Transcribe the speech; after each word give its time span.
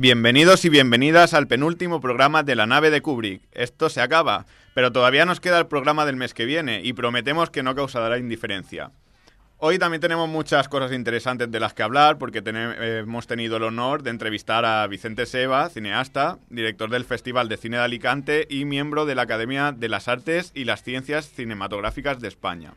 Bienvenidos 0.00 0.64
y 0.64 0.70
bienvenidas 0.70 1.34
al 1.34 1.46
penúltimo 1.46 2.00
programa 2.00 2.42
de 2.42 2.56
la 2.56 2.66
nave 2.66 2.88
de 2.88 3.02
Kubrick. 3.02 3.42
Esto 3.52 3.90
se 3.90 4.00
acaba, 4.00 4.46
pero 4.72 4.92
todavía 4.92 5.26
nos 5.26 5.40
queda 5.40 5.58
el 5.58 5.66
programa 5.66 6.06
del 6.06 6.16
mes 6.16 6.32
que 6.32 6.46
viene 6.46 6.80
y 6.82 6.94
prometemos 6.94 7.50
que 7.50 7.62
no 7.62 7.74
causará 7.74 8.16
indiferencia. 8.16 8.92
Hoy 9.58 9.78
también 9.78 10.00
tenemos 10.00 10.26
muchas 10.26 10.70
cosas 10.70 10.92
interesantes 10.92 11.50
de 11.50 11.60
las 11.60 11.74
que 11.74 11.82
hablar 11.82 12.16
porque 12.16 12.42
hemos 12.42 13.26
tenido 13.26 13.58
el 13.58 13.64
honor 13.64 14.02
de 14.02 14.08
entrevistar 14.08 14.64
a 14.64 14.86
Vicente 14.86 15.26
Seba, 15.26 15.68
cineasta, 15.68 16.38
director 16.48 16.88
del 16.88 17.04
Festival 17.04 17.50
de 17.50 17.58
Cine 17.58 17.76
de 17.76 17.82
Alicante 17.82 18.46
y 18.48 18.64
miembro 18.64 19.04
de 19.04 19.16
la 19.16 19.22
Academia 19.22 19.70
de 19.70 19.90
las 19.90 20.08
Artes 20.08 20.50
y 20.54 20.64
las 20.64 20.82
Ciencias 20.82 21.28
Cinematográficas 21.28 22.20
de 22.20 22.28
España. 22.28 22.72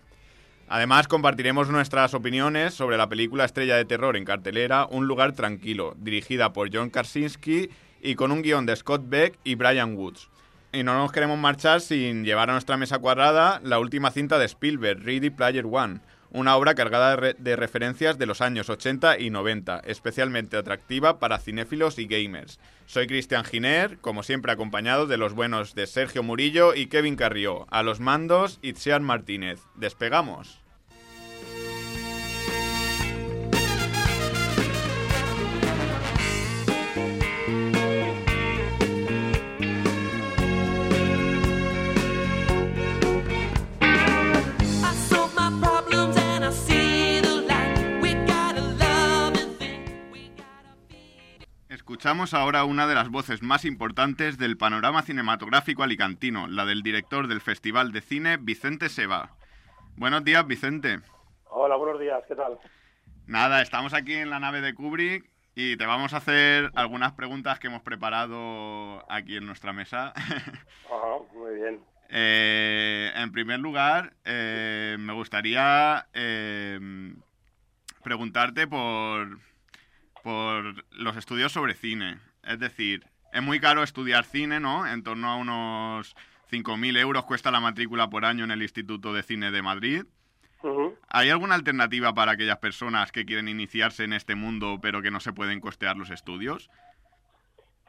Además, 0.67 1.08
compartiremos 1.08 1.70
nuestras 1.70 2.13
opiniones 2.13 2.73
sobre 2.73 2.98
la 2.98 3.09
película 3.09 3.45
Estrella 3.45 3.76
de 3.76 3.85
Terror 3.85 4.17
en 4.17 4.26
cartelera 4.26 4.88
Un 4.89 5.08
lugar 5.08 5.34
tranquilo, 5.34 5.95
dirigida 5.99 6.53
por 6.53 6.73
John 6.73 6.89
Krasinski 6.89 7.70
y 8.02 8.16
con 8.16 8.31
un 8.31 8.41
guion 8.41 8.66
de 8.66 8.76
Scott 8.76 9.03
Beck 9.05 9.38
y 9.44 9.55
Brian 9.55 9.95
Woods. 9.95 10.30
Y 10.72 10.84
no 10.84 10.95
nos 10.95 11.12
queremos 11.12 11.38
marchar 11.38 11.81
sin 11.81 12.26
llevar 12.26 12.49
a 12.49 12.53
nuestra 12.53 12.77
mesa 12.77 12.98
cuadrada 12.98 13.59
la 13.63 13.77
última 13.77 14.09
cinta 14.09 14.39
de 14.39 14.45
Spielberg, 14.45 15.03
Ready 15.03 15.30
Player 15.30 15.66
One, 15.70 15.99
una 16.34 16.58
obra 16.58 16.76
cargada 16.76 17.16
de, 17.16 17.55
referencias 17.55 18.18
de 18.18 18.26
los 18.26 18.42
años 18.42 18.70
80 18.70 19.20
y 19.20 19.30
90, 19.30 19.82
especialmente 19.86 20.58
atractiva 20.58 21.20
para 21.20 21.40
cinéfilos 21.40 22.00
y 22.00 22.08
gamers. 22.08 22.59
Soy 22.88 23.08
Cristian 23.08 23.46
Giner, 23.46 24.00
como 24.00 24.23
siempre 24.23 24.52
acompañado 24.52 25.06
de 25.06 25.18
los 25.18 25.34
buenos 25.34 25.76
de 25.76 25.88
Sergio 25.88 26.23
Murillo 26.23 26.73
y 26.73 26.88
Kevin 26.88 27.16
Carrió, 27.16 27.68
a 27.70 27.84
los 27.84 28.00
mandos 28.00 28.59
Itziar 28.62 29.02
Martínez. 29.02 29.61
¡Despegamos! 29.76 30.62
Escuchamos 52.04 52.34
ahora 52.34 52.66
una 52.66 52.86
de 52.86 52.96
las 52.96 53.08
voces 53.08 53.42
más 53.42 53.64
importantes 53.64 54.38
del 54.38 54.58
panorama 54.58 55.04
cinematográfico 55.04 55.84
alicantino, 55.84 56.48
la 56.48 56.66
del 56.66 56.84
director 56.84 57.30
del 57.30 57.40
Festival 57.40 57.94
de 57.94 58.02
Cine, 58.02 58.36
Vicente 58.36 58.90
Seba. 58.90 59.30
Buenos 59.95 60.26
días, 60.26 60.45
Vicente. 60.45 61.00
Hola, 61.45 61.78
buenos 61.78 62.02
días, 62.02 62.22
¿qué 62.28 62.36
tal? 62.36 62.60
Nada, 63.26 63.62
estamos 63.62 63.94
aquí 63.94 64.16
en 64.16 64.30
la 64.30 64.42
nave 64.42 64.60
de 64.60 64.73
Kubrick 64.73 65.30
y 65.56 65.78
te 65.78 65.86
vamos 65.86 66.14
a 66.14 66.18
hacer 66.18 66.72
algunas 66.76 67.14
preguntas 67.14 67.58
que 67.58 67.68
hemos 67.68 67.84
preparado 67.84 69.10
aquí 69.10 69.38
en 69.38 69.45
nuestra 69.45 69.72
mesa. 69.72 70.12
Ajá, 70.17 71.23
muy 71.34 71.56
bien. 71.56 71.80
Eh, 72.10 73.14
en 73.16 73.32
primer 73.32 73.62
lugar, 73.62 74.12
eh, 74.26 74.98
me 75.00 75.14
gustaría 75.14 76.06
eh, 76.14 77.16
preguntarte 78.04 78.67
por 78.67 79.40
por 80.24 80.86
los 80.92 81.18
estudios 81.18 81.52
sobre 81.52 81.74
cine. 81.76 82.20
Es 82.44 82.60
decir, 82.60 83.06
es 83.32 83.44
muy 83.44 83.60
caro 83.60 83.84
estudiar 83.84 84.24
cine, 84.24 84.60
¿no? 84.60 84.88
En 84.88 85.04
torno 85.04 85.30
a 85.30 85.36
unos 85.36 86.16
5.000 86.52 86.98
euros 86.98 87.26
cuesta 87.26 87.52
la 87.52 87.60
matrícula 87.60 88.10
por 88.10 88.26
año 88.26 88.44
en 88.44 88.52
el 88.52 88.62
Instituto 88.62 89.14
de 89.14 89.24
Cine 89.24 89.52
de 89.52 89.62
Madrid. 89.62 90.04
¿Hay 91.10 91.30
alguna 91.30 91.56
alternativa 91.56 92.14
para 92.14 92.32
aquellas 92.32 92.58
personas 92.60 93.12
que 93.12 93.26
quieren 93.26 93.50
iniciarse 93.50 94.06
en 94.06 94.14
este 94.14 94.33
mundo 94.33 94.80
pero 94.82 95.02
que 95.02 95.12
no 95.12 95.20
se 95.20 95.33
pueden 95.33 95.60
costear 95.60 95.98
los 95.98 96.10
estudios? 96.10 96.70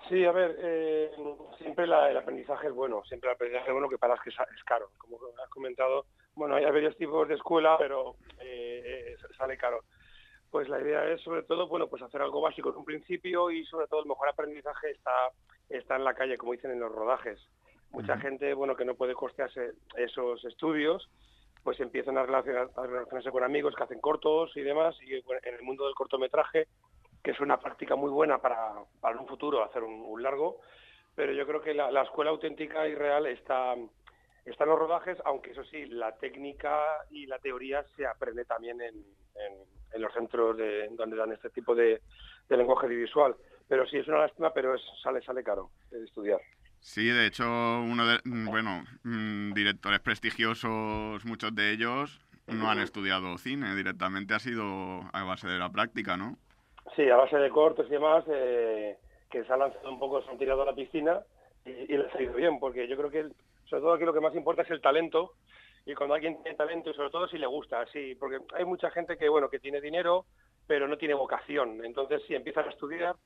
Sí, 0.08 0.24
a 0.24 0.32
ver, 0.32 0.56
eh, 0.58 1.10
siempre 1.58 1.84
el 1.84 2.16
aprendizaje 2.16 2.66
es 2.66 2.74
bueno, 2.74 3.02
siempre 3.04 3.30
el 3.30 3.36
aprendizaje 3.36 3.68
es 3.68 3.72
bueno, 3.72 3.88
que 3.88 3.96
para 3.96 4.14
es 4.14 4.20
que 4.20 4.30
es 4.30 4.64
caro. 4.64 4.90
Como 4.98 5.18
has 5.42 5.48
comentado, 5.50 6.04
bueno, 6.34 6.56
hay 6.56 6.64
varios 6.64 6.96
tipos 6.96 7.28
de 7.28 7.34
escuela, 7.34 7.76
pero 7.78 8.16
eh, 8.40 9.16
sale 9.38 9.56
caro 9.56 9.84
pues 10.54 10.68
la 10.68 10.80
idea 10.80 11.04
es 11.10 11.20
sobre 11.22 11.42
todo 11.42 11.66
bueno 11.66 11.88
pues 11.88 12.00
hacer 12.00 12.22
algo 12.22 12.40
básico 12.40 12.70
en 12.70 12.76
un 12.76 12.84
principio 12.84 13.50
y 13.50 13.64
sobre 13.64 13.88
todo 13.88 14.02
el 14.02 14.08
mejor 14.08 14.28
aprendizaje 14.28 14.92
está 14.92 15.10
está 15.68 15.96
en 15.96 16.04
la 16.04 16.14
calle 16.14 16.38
como 16.38 16.52
dicen 16.52 16.70
en 16.70 16.78
los 16.78 16.92
rodajes. 16.92 17.40
Mucha 17.90 18.16
gente 18.18 18.54
bueno 18.54 18.76
que 18.76 18.84
no 18.84 18.94
puede 18.94 19.14
costearse 19.14 19.72
esos 19.96 20.44
estudios 20.44 21.10
pues 21.64 21.80
empiezan 21.80 22.18
a, 22.18 22.22
relacionarse 22.22 23.32
con 23.32 23.42
amigos 23.42 23.74
que 23.74 23.82
hacen 23.82 24.00
cortos 24.00 24.56
y 24.56 24.60
demás 24.60 24.94
y 25.02 25.14
en 25.14 25.54
el 25.58 25.62
mundo 25.62 25.86
del 25.86 25.94
cortometraje 25.96 26.68
que 27.24 27.32
es 27.32 27.40
una 27.40 27.58
práctica 27.58 27.96
muy 27.96 28.12
buena 28.12 28.38
para, 28.38 28.74
para 29.00 29.18
un 29.18 29.26
futuro 29.26 29.64
hacer 29.64 29.82
un, 29.82 30.22
largo 30.22 30.60
pero 31.16 31.32
yo 31.32 31.48
creo 31.48 31.62
que 31.62 31.74
la, 31.74 32.02
escuela 32.02 32.30
auténtica 32.30 32.86
y 32.86 32.94
real 32.94 33.26
está 33.26 33.74
está 34.44 34.64
en 34.64 34.70
los 34.70 34.78
rodajes 34.78 35.18
aunque 35.24 35.52
eso 35.52 35.64
sí 35.64 35.86
la 35.86 36.16
técnica 36.16 36.82
y 37.10 37.26
la 37.26 37.38
teoría 37.38 37.84
se 37.96 38.06
aprende 38.06 38.44
también 38.44 38.80
en 38.80 39.04
en 39.94 40.02
los 40.02 40.12
centros 40.12 40.56
de, 40.56 40.88
donde 40.90 41.16
dan 41.16 41.32
este 41.32 41.50
tipo 41.50 41.74
de, 41.74 42.02
lenguaje 42.50 42.88
visual. 42.88 43.34
Pero 43.68 43.86
sí, 43.86 43.96
es 43.96 44.08
una 44.08 44.18
lástima, 44.18 44.52
pero 44.52 44.74
es, 44.74 44.82
sale, 45.02 45.22
sale 45.22 45.42
caro 45.42 45.70
estudiar. 45.90 46.40
Sí, 46.80 47.06
de 47.06 47.26
hecho, 47.26 47.44
uno 47.44 48.06
de, 48.06 48.18
mm, 48.24 48.46
bueno, 48.46 48.84
mm, 49.04 49.54
directores 49.54 50.00
prestigiosos, 50.00 51.24
muchos 51.24 51.54
de 51.54 51.72
ellos, 51.72 52.20
no 52.46 52.70
han 52.70 52.80
estudiado 52.80 53.38
cine, 53.38 53.74
directamente 53.74 54.34
ha 54.34 54.38
sido 54.38 55.00
a 55.14 55.24
base 55.24 55.48
de 55.48 55.58
la 55.58 55.72
práctica, 55.72 56.18
¿no? 56.18 56.36
Sí, 56.94 57.08
a 57.08 57.16
base 57.16 57.38
de 57.38 57.48
cortos 57.48 57.86
y 57.86 57.92
demás, 57.92 58.22
eh, 58.28 58.98
que 59.30 59.44
se 59.44 59.52
ha 59.52 59.56
lanzado 59.56 59.90
un 59.90 59.98
poco, 59.98 60.22
se 60.22 60.30
han 60.30 60.36
tirado 60.36 60.60
a 60.60 60.66
la 60.66 60.74
piscina 60.74 61.20
y, 61.64 61.70
y 61.70 61.96
les 61.96 62.14
ha 62.14 62.22
ido 62.22 62.34
bien, 62.34 62.58
porque 62.60 62.86
yo 62.86 62.98
creo 62.98 63.10
que, 63.10 63.30
sobre 63.66 63.82
todo 63.82 63.94
aquí 63.94 64.04
lo 64.04 64.12
que 64.12 64.20
más 64.20 64.34
importa 64.34 64.62
es 64.62 64.70
el 64.70 64.80
talento 64.80 65.32
y 65.86 65.94
cuando 65.94 66.14
alguien 66.14 66.42
tiene 66.42 66.56
talento 66.56 66.90
y 66.90 66.94
sobre 66.94 67.10
todo 67.10 67.28
si 67.28 67.38
le 67.38 67.46
gusta, 67.46 67.84
sí, 67.92 68.14
porque 68.14 68.38
hay 68.54 68.64
mucha 68.64 68.90
gente 68.90 69.16
que 69.16 69.28
bueno 69.28 69.48
que 69.48 69.58
tiene 69.58 69.80
dinero 69.80 70.26
pero 70.66 70.88
no 70.88 70.96
tiene 70.96 71.14
vocación, 71.14 71.84
entonces 71.84 72.22
sí 72.26 72.34
empiezan 72.34 72.66
a 72.66 72.70
estudiar 72.70 73.16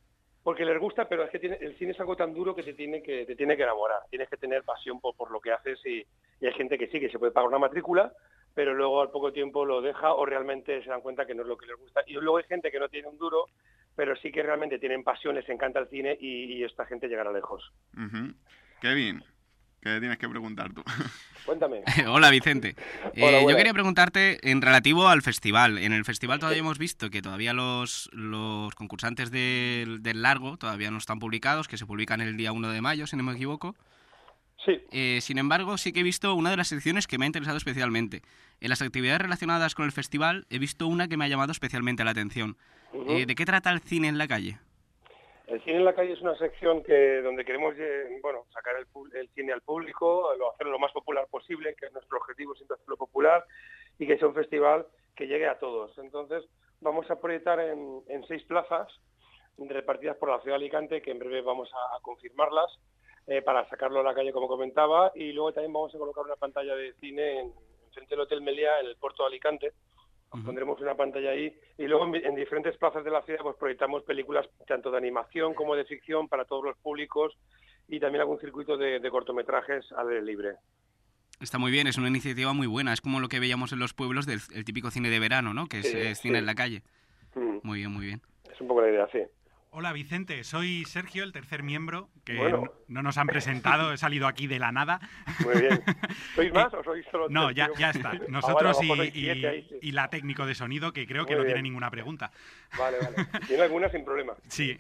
porque 0.43 0.65
les 0.65 0.79
gusta, 0.79 1.09
pero 1.09 1.25
es 1.25 1.31
que 1.31 1.39
tiene, 1.39 1.57
el 1.61 1.77
cine 1.77 1.93
es 1.93 2.01
algo 2.01 2.17
tan 2.17 2.33
duro 2.33 2.55
que 2.55 2.63
te 2.63 2.75
tiene 2.75 3.03
que 3.03 3.27
te 3.27 3.37
tiene 3.37 3.57
que 3.57 3.65
enamorar, 3.65 4.01
tienes 4.11 4.29
que 4.29 4.37
tener 4.37 4.63
pasión 4.63 5.01
por, 5.01 5.15
por 5.15 5.31
lo 5.31 5.41
que 5.41 5.53
haces 5.53 5.79
y, 5.87 6.05
hay 6.41 6.53
gente 6.53 6.79
que 6.79 6.87
sí 6.87 7.01
que 7.01 7.11
se 7.11 7.19
puede 7.19 7.33
pagar 7.33 7.49
una 7.49 7.59
matrícula, 7.59 8.13
pero 8.55 8.73
luego 8.73 9.01
al 9.03 9.11
poco 9.11 9.33
tiempo 9.33 9.65
lo 9.65 9.81
deja 9.81 10.15
o 10.15 10.25
realmente 10.25 10.83
se 10.85 10.89
dan 10.89 11.01
cuenta 11.01 11.27
que 11.27 11.35
no 11.35 11.43
es 11.43 11.49
lo 11.49 11.59
que 11.59 11.67
les 11.67 11.77
gusta. 11.77 12.03
Y 12.07 12.13
luego 12.13 12.37
hay 12.37 12.45
gente 12.45 12.71
que 12.71 12.79
no 12.79 12.89
tiene 12.89 13.09
un 13.09 13.19
duro 13.19 13.47
pero 13.99 14.15
sí 14.15 14.31
que 14.31 14.45
realmente 14.45 14.79
tienen 14.79 15.03
pasión, 15.03 15.35
les 15.35 15.49
encanta 15.49 15.81
el 15.81 15.89
cine 15.89 16.17
y, 16.21 16.63
esta 16.63 16.87
gente 16.87 17.09
llegará 17.09 17.33
lejos. 17.33 17.73
Kevin, 18.81 19.25
¿qué 19.81 19.99
tienes 20.01 20.19
que 20.19 20.29
preguntar 20.29 20.73
tú? 20.73 20.83
Cuéntame. 21.47 21.83
Hola, 22.09 22.31
Vicente. 22.31 22.75
Eh, 23.15 23.47
yo 23.49 23.57
quería 23.57 23.73
preguntarte 23.73 24.39
en 24.51 24.61
relativo 24.61 25.09
al 25.09 25.23
festival. 25.23 25.79
En 25.79 25.93
el 25.93 26.05
festival 26.05 26.39
todavía 26.39 26.61
hemos 26.61 26.79
visto 26.79 27.09
que 27.11 27.23
todavía 27.23 27.53
los, 27.55 28.11
los 28.13 28.75
concursantes 28.75 29.31
del, 29.31 30.01
largo 30.15 30.59
todavía 30.59 30.91
no 30.91 30.99
están 30.99 31.19
publicados, 31.19 31.69
que 31.69 31.79
se 31.79 31.87
publican 31.87 32.21
el 32.21 32.37
día 32.37 32.53
1 32.53 32.71
de 32.71 32.81
mayo, 32.81 33.07
si 33.07 33.17
no 33.17 33.23
me 33.23 33.33
equivoco. 33.33 33.75
Sí. 34.65 34.79
Eh, 34.91 35.21
sin 35.23 35.39
embargo, 35.39 35.79
sí 35.79 35.93
que 35.93 36.01
he 36.01 36.03
visto 36.03 36.35
una 36.35 36.51
de 36.51 36.57
las 36.57 36.69
secciones 36.69 37.07
que 37.07 37.17
me 37.17 37.25
ha 37.25 37.29
interesado 37.29 37.57
especialmente. 37.57 38.23
En 38.61 38.69
las 38.71 38.83
actividades 38.83 39.23
relacionadas 39.23 39.75
con 39.75 39.87
el 39.87 39.93
festival 39.93 40.47
he 40.51 40.59
visto 40.59 40.87
una 40.87 41.09
que 41.09 41.17
me 41.17 41.25
ha 41.25 41.29
llamado 41.29 41.53
especialmente 41.53 42.05
la 42.05 42.11
atención. 42.11 42.57
Eh, 43.09 43.25
¿De 43.27 43.35
qué 43.35 43.47
trata 43.47 43.71
el 43.71 43.81
cine 43.81 44.09
en 44.09 44.19
la 44.19 44.29
calle? 44.29 44.59
El 45.49 45.63
cine 45.65 45.79
en 45.79 45.85
la 45.87 45.95
calle 45.95 46.13
es 46.13 46.21
una 46.21 46.37
sección 46.37 46.83
que 46.83 47.23
donde 47.23 47.43
queremos 47.43 47.75
eh, 47.79 48.19
bueno, 48.21 48.45
sacar 48.53 48.75
el, 48.77 49.29
cine 49.31 49.55
al 49.55 49.63
público, 49.63 50.31
hacerlo 50.53 50.73
lo 50.73 50.79
más 50.79 50.93
popular 50.93 51.27
posible, 51.31 51.75
que 51.75 51.87
es 51.87 51.93
nuestro 51.95 52.19
objetivo 52.19 52.55
siempre 52.55 52.75
hacerlo 52.75 52.99
popular 52.99 53.47
y 53.99 54.07
que 54.07 54.19
sea 54.19 54.29
un 54.29 54.35
festival 54.35 54.87
que 55.17 55.27
llegue 55.27 55.49
a 55.49 55.59
todos. 55.59 55.97
Entonces 55.97 56.45
vamos 56.83 57.11
a 57.11 57.19
proyectar 57.19 57.59
en, 57.61 58.05
seis 58.29 58.43
plazas 58.45 58.89
repartidas 59.57 60.19
por 60.19 60.29
la 60.29 60.39
ciudad 60.43 60.59
de 60.59 60.65
Alicante, 60.65 61.01
que 61.01 61.13
en 61.13 61.19
breve 61.19 61.41
vamos 61.41 61.71
a, 61.73 61.99
confirmarlas 62.03 62.79
eh, 63.27 63.41
para 63.41 63.67
sacarlo 63.71 64.01
a 64.01 64.05
la 64.05 64.15
calle 64.15 64.33
como 64.33 64.49
comentaba 64.49 65.13
y 65.15 65.33
luego 65.33 65.55
también 65.55 65.73
vamos 65.73 65.95
a 65.95 65.99
colocar 65.99 66.25
una 66.27 66.37
pantalla 66.37 66.77
de 66.77 66.93
cine 67.01 67.41
en, 67.41 67.55
frente 67.95 68.15
del 68.15 68.21
Hotel 68.21 68.43
Meliá 68.43 68.81
en 68.81 68.87
el 68.87 68.97
puerto 68.97 69.23
de 69.23 69.29
Alicante 69.29 69.73
Pondremos 70.31 70.79
una 70.81 70.95
pantalla 70.95 71.31
ahí 71.31 71.55
y 71.79 71.87
luego 71.87 72.05
en, 72.15 72.35
diferentes 72.35 72.77
plazas 72.77 73.03
de 73.03 73.11
la 73.11 73.23
ciudad 73.23 73.41
pues 73.43 73.57
proyectamos 73.57 74.03
películas 74.03 74.47
tanto 74.67 74.91
de 74.91 74.99
animación 74.99 75.55
como 75.55 75.75
de 75.75 75.87
ficción 75.87 76.29
para 76.29 76.45
todos 76.45 76.65
los 76.65 76.77
públicos 76.79 77.39
y 77.89 77.99
también 77.99 78.21
algún 78.21 78.39
circuito 78.39 78.77
de, 78.77 79.01
cortometrajes 79.11 79.91
al 79.93 80.09
aire 80.09 80.23
libre. 80.23 80.51
Está 81.41 81.59
muy 81.59 81.71
bien, 81.71 81.87
es 81.87 81.97
una 81.97 82.09
iniciativa 82.09 82.53
muy 82.53 82.67
buena. 82.67 82.93
Es 82.93 83.01
como 83.01 83.21
lo 83.21 83.29
que 83.29 83.41
veíamos 83.41 83.73
en 83.73 83.79
los 83.79 83.95
pueblos 83.95 84.27
del 84.27 84.41
típico 84.65 84.91
cine 84.91 85.09
de 85.09 85.19
verano, 85.19 85.55
¿no? 85.55 85.67
Que 85.67 85.79
es, 85.79 86.21
cine 86.21 86.39
en 86.39 86.47
la 86.47 86.55
calle. 86.55 86.83
Mm. 87.35 87.59
Muy 87.63 87.79
bien, 87.79 87.93
muy 87.93 88.07
bien. 88.07 88.21
Es 88.53 88.61
un 88.61 88.69
poco 88.69 88.83
la 88.83 88.91
idea, 88.91 89.09
sí. 89.11 89.21
Hola 89.71 89.93
Vicente, 89.93 90.45
soy 90.45 90.85
Sergio, 90.87 91.25
el 91.25 91.33
tercer 91.33 91.63
miembro, 91.63 92.09
que 92.25 92.37
no, 92.89 93.03
nos 93.03 93.19
han 93.19 93.27
presentado, 93.27 93.93
he 93.93 93.99
salido 93.99 94.27
aquí 94.27 94.47
de 94.47 94.59
la 94.59 94.73
nada. 94.73 94.99
Muy 95.45 95.61
bien. 95.61 95.83
¿Sois 96.35 96.53
más 96.55 96.73
o 96.73 96.83
sois 96.83 97.05
solo 97.11 97.29
No, 97.29 97.51
ya, 97.51 97.69
ya 97.79 97.91
está. 97.91 98.09
Ah, 98.19 98.25
Nosotros 98.29 98.79
y, 98.83 99.93
la 99.93 100.09
técnico 100.09 100.47
de 100.47 100.55
sonido, 100.55 100.93
que 100.93 101.07
creo 101.07 101.27
que 101.27 101.37
no 101.37 101.45
tiene 101.45 101.63
ninguna 101.63 101.91
pregunta. 101.91 102.31
Vale, 102.79 102.97
vale. 102.99 103.29
Tiene 103.47 103.65
alguna 103.65 103.91
sin 103.91 104.05
problema. 104.05 104.33
Sí. 104.49 104.77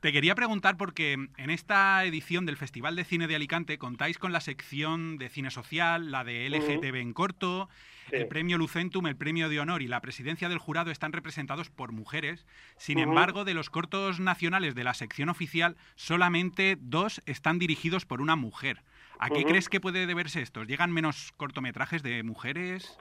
Te 0.00 0.10
quería 0.10 0.34
preguntar 0.34 0.76
porque 0.76 1.12
en 1.12 1.50
esta 1.50 2.02
edición 2.04 2.46
del 2.46 2.56
Festival 2.56 2.96
de 2.96 3.04
Cine 3.04 3.26
de 3.26 3.36
Alicante 3.36 3.78
contáis 3.78 4.18
con 4.18 4.32
la 4.32 4.40
sección 4.40 5.18
de 5.18 5.28
cine 5.28 5.50
social, 5.50 6.10
la 6.10 6.24
de 6.24 6.48
LGTB 6.48 6.96
en 6.96 7.12
corto, 7.12 7.68
el 8.12 8.28
premio 8.28 8.58
Lucentum, 8.58 9.06
el 9.06 9.16
premio 9.16 9.48
de 9.48 9.60
honor 9.60 9.82
y 9.82 9.88
la 9.88 10.00
presidencia 10.00 10.48
del 10.48 10.58
jurado 10.58 10.90
están 10.90 11.12
representados 11.12 11.70
por 11.70 11.92
mujeres. 11.92 12.46
Sin 12.76 12.98
embargo, 12.98 13.44
de 13.44 13.54
los 13.54 13.70
cortos 13.70 14.20
nacionales 14.20 14.74
de 14.74 14.84
la 14.84 14.94
sección 14.94 15.28
oficial, 15.28 15.76
solamente 15.94 16.76
dos 16.80 17.22
están 17.26 17.58
dirigidos 17.58 18.06
por 18.06 18.20
una 18.20 18.36
mujer. 18.36 18.82
¿A 19.18 19.30
qué 19.30 19.44
crees 19.44 19.68
que 19.68 19.80
puede 19.80 20.06
deberse 20.06 20.42
esto? 20.42 20.62
¿Llegan 20.64 20.92
menos 20.92 21.32
cortometrajes 21.36 22.02
de 22.02 22.22
mujeres? 22.22 22.98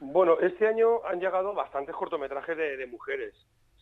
Bueno, 0.00 0.38
este 0.40 0.66
año 0.66 1.04
han 1.06 1.20
llegado 1.20 1.54
bastantes 1.54 1.94
cortometrajes 1.94 2.56
de, 2.56 2.86
mujeres. 2.86 3.34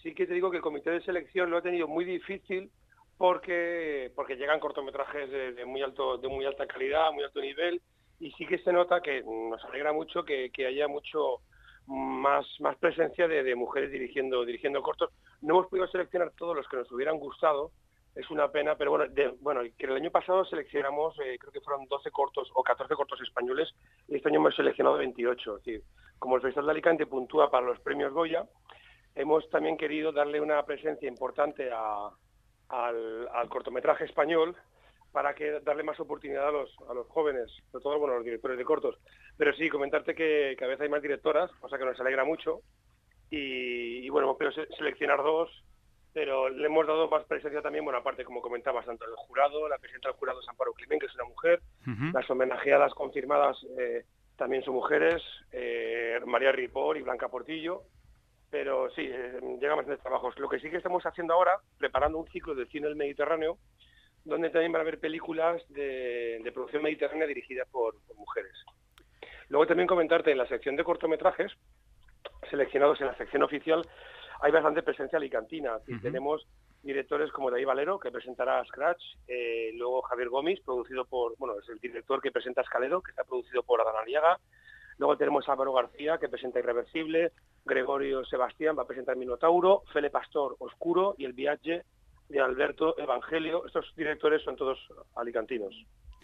Sí 0.03 0.15
que 0.15 0.27
te 0.27 0.35
digo 0.35 0.51
que 0.51 0.59
el 0.59 0.63
comité 0.63 0.91
de 0.91 1.03
selección 1.03 1.51
lo 1.51 1.59
ha 1.59 1.63
tenido 1.63 1.89
muy 1.89 2.05
difícil 2.05 2.71
porque 3.19 4.13
porque 4.15 4.37
llegan 4.37 4.61
cortometrajes 4.61 5.31
de, 5.31 5.65
muy 5.65 5.83
alto 5.83 6.19
de 6.19 6.29
muy 6.29 6.45
alta 6.45 6.67
calidad, 6.67 7.13
muy 7.13 7.25
alto 7.25 7.41
nivel 7.41 7.81
y 8.19 8.31
sí 8.33 8.47
que 8.47 8.59
se 8.59 8.73
nota 8.73 9.01
que 9.01 9.23
nos 9.23 9.63
alegra 9.65 9.93
mucho 9.93 10.25
que, 10.25 10.51
haya 10.67 10.89
mucho 10.89 11.41
más, 11.87 12.47
más 12.61 12.77
presencia 12.77 13.29
de, 13.29 13.55
mujeres 13.55 13.91
dirigiendo, 13.91 14.45
dirigiendo 14.45 14.83
cortos. 14.83 15.11
No 15.43 15.55
hemos 15.55 15.67
podido 15.69 15.87
seleccionar 15.89 16.33
todos 16.37 16.57
los 16.57 16.67
que 16.69 16.79
nos 16.79 16.91
hubieran 16.93 17.19
gustado, 17.19 17.73
es 18.15 18.31
una 18.31 18.51
pena, 18.51 18.77
pero 18.77 18.93
bueno, 18.93 19.05
bueno 19.41 19.61
que 19.77 19.87
el 19.87 19.93
año 19.93 20.11
pasado 20.11 20.45
seleccionamos, 20.47 21.19
eh, 21.21 21.37
creo 21.39 21.53
que 21.53 21.61
fueron 21.61 21.87
12 21.87 22.11
cortos 22.11 22.51
o 22.55 22.63
14 22.63 22.95
cortos 22.95 23.21
españoles, 23.21 23.69
y 24.09 24.17
este 24.17 24.31
año 24.31 24.41
hemos 24.41 24.57
seleccionado 24.57 24.97
28. 24.97 25.59
Es 25.59 25.65
decir, 25.65 25.83
como 26.19 26.37
el 26.37 26.43
Festival 26.43 26.67
de 26.67 26.73
Alicante 26.73 27.07
puntúa 27.07 27.51
para 27.51 27.67
los 27.67 27.79
premios 27.81 28.15
Goya, 28.15 28.47
hemos 29.15 29.49
también 29.51 29.77
querido 29.77 30.13
darle 30.13 30.41
una 30.41 30.63
presencia 30.65 31.07
importante 31.09 31.71
al, 31.71 33.29
al 33.29 33.49
cortometraje 33.51 34.07
español, 34.07 34.57
para 35.17 35.35
que 35.35 35.61
darle 35.61 35.83
más 35.83 35.99
oportunidad 35.99 36.47
a 36.49 36.53
los, 36.53 36.77
a 36.91 36.93
los 36.93 37.07
jóvenes, 37.07 37.51
sobre 37.73 37.83
todo 37.83 37.99
bueno, 37.99 38.13
a 38.13 38.17
los 38.17 38.25
directores 38.27 38.59
de 38.59 38.67
cortos. 38.67 38.99
Pero 39.39 39.55
sí, 39.55 39.71
comentarte 39.71 40.15
que 40.15 40.55
cada 40.59 40.73
vez 40.73 40.81
hay 40.83 40.91
más 40.91 41.01
directoras, 41.01 41.51
cosa 41.53 41.79
que 41.79 41.87
nos 41.87 41.99
alegra 41.99 42.27
mucho. 42.27 42.61
Y, 43.31 44.07
bueno, 44.11 44.27
hemos 44.27 44.37
podido 44.37 44.67
seleccionar 44.77 45.23
dos, 45.23 45.49
pero 46.13 46.51
le 46.51 46.67
hemos 46.67 46.87
dado 46.87 47.09
más 47.09 47.25
presencia 47.25 47.63
también, 47.63 47.83
bueno, 47.83 47.99
aparte, 47.99 48.27
como 48.27 48.43
comentabas, 48.43 48.85
tanto 48.85 49.07
el 49.07 49.17
jurado, 49.17 49.67
la 49.71 49.79
presidenta 49.79 50.11
del 50.11 50.19
jurado 50.19 50.41
es 50.41 50.49
Amparo 50.51 50.75
Climen, 50.75 50.99
que 50.99 51.07
es 51.07 51.15
una 51.15 51.25
mujer, 51.25 51.63
las 52.13 52.29
homenajeadas 52.29 52.93
confirmadas 52.93 53.57
eh, 53.79 54.05
también 54.37 54.65
son 54.65 54.75
mujeres, 54.75 55.23
eh, 55.51 56.21
María 56.27 56.53
Ripor 56.53 56.99
y 56.99 57.01
Blanca 57.01 57.29
Portillo, 57.29 57.85
pero 58.51 58.91
sí, 58.91 59.09
eh, 59.11 59.41
llegamos 59.61 59.87
de 59.87 59.97
trabajos. 59.97 60.39
Lo 60.39 60.51
que 60.51 60.61
sí 60.61 60.69
que 60.69 60.77
estamos 60.77 61.05
haciendo 61.07 61.33
ahora, 61.33 61.59
preparando 61.79 62.19
un 62.19 62.29
ciclo 62.29 62.55
de 62.55 62.67
cine 62.67 62.87
del 62.87 62.97
Mediterráneo, 62.97 63.57
donde 64.27 64.51
también 64.51 64.73
van 64.73 64.81
a 64.81 64.83
haber 64.83 64.99
películas 64.99 65.63
de, 65.69 66.51
producción 66.53 66.83
mediterránea 66.83 67.27
dirigidas 67.27 67.69
por, 67.71 67.95
mujeres. 68.17 68.53
Luego 69.49 69.67
también 69.69 69.87
comentarte, 69.87 70.33
en 70.33 70.39
la 70.39 70.49
sección 70.49 70.75
de 70.75 70.83
cortometrajes, 70.83 71.53
seleccionados 72.51 73.01
en 73.01 73.07
la 73.07 73.17
sección 73.17 73.45
oficial, 73.45 73.87
hay 74.41 74.51
bastante 74.51 74.83
presencia 74.83 75.17
alicantina. 75.17 75.79
Tenemos 76.03 76.45
directores 76.83 77.31
como 77.31 77.51
David 77.51 77.67
Valero, 77.67 78.01
que 78.01 78.11
presentará 78.11 78.65
Scratch, 78.65 79.03
eh, 79.29 79.71
luego 79.75 80.03
Javier 80.03 80.29
Gómez, 80.29 80.61
producido 80.65 81.05
por, 81.05 81.37
bueno, 81.39 81.55
es 81.61 81.69
el 81.69 81.79
director 81.79 82.21
que 82.21 82.33
presenta 82.33 82.63
Escalero, 82.63 83.01
que 83.01 83.13
está 83.13 83.23
producido 83.23 83.63
por 83.63 83.81
Adán 83.81 83.95
Aliaga. 84.03 84.41
Luego 84.99 85.17
tenemos 85.17 85.49
Álvaro 85.49 85.73
García, 85.73 86.19
que 86.19 86.29
presenta 86.29 86.59
Irreversible, 86.59 87.31
Gregorio 87.65 88.25
Sebastián 88.25 88.77
va 88.77 88.83
a 88.83 88.87
presentar 88.87 89.17
Minotauro, 89.17 89.85
Fele 89.93 90.11
Pastor, 90.11 90.57
Oscuro 90.59 91.15
y 91.17 91.27
El 91.27 91.33
Viaje 91.33 91.85
de 92.29 92.41
Alberto 92.41 92.99
Evangelio. 92.99 93.67
Estos 93.67 93.93
directores 93.97 94.43
son 94.43 94.57
todos 94.57 94.79
alicantinos. 95.15 95.75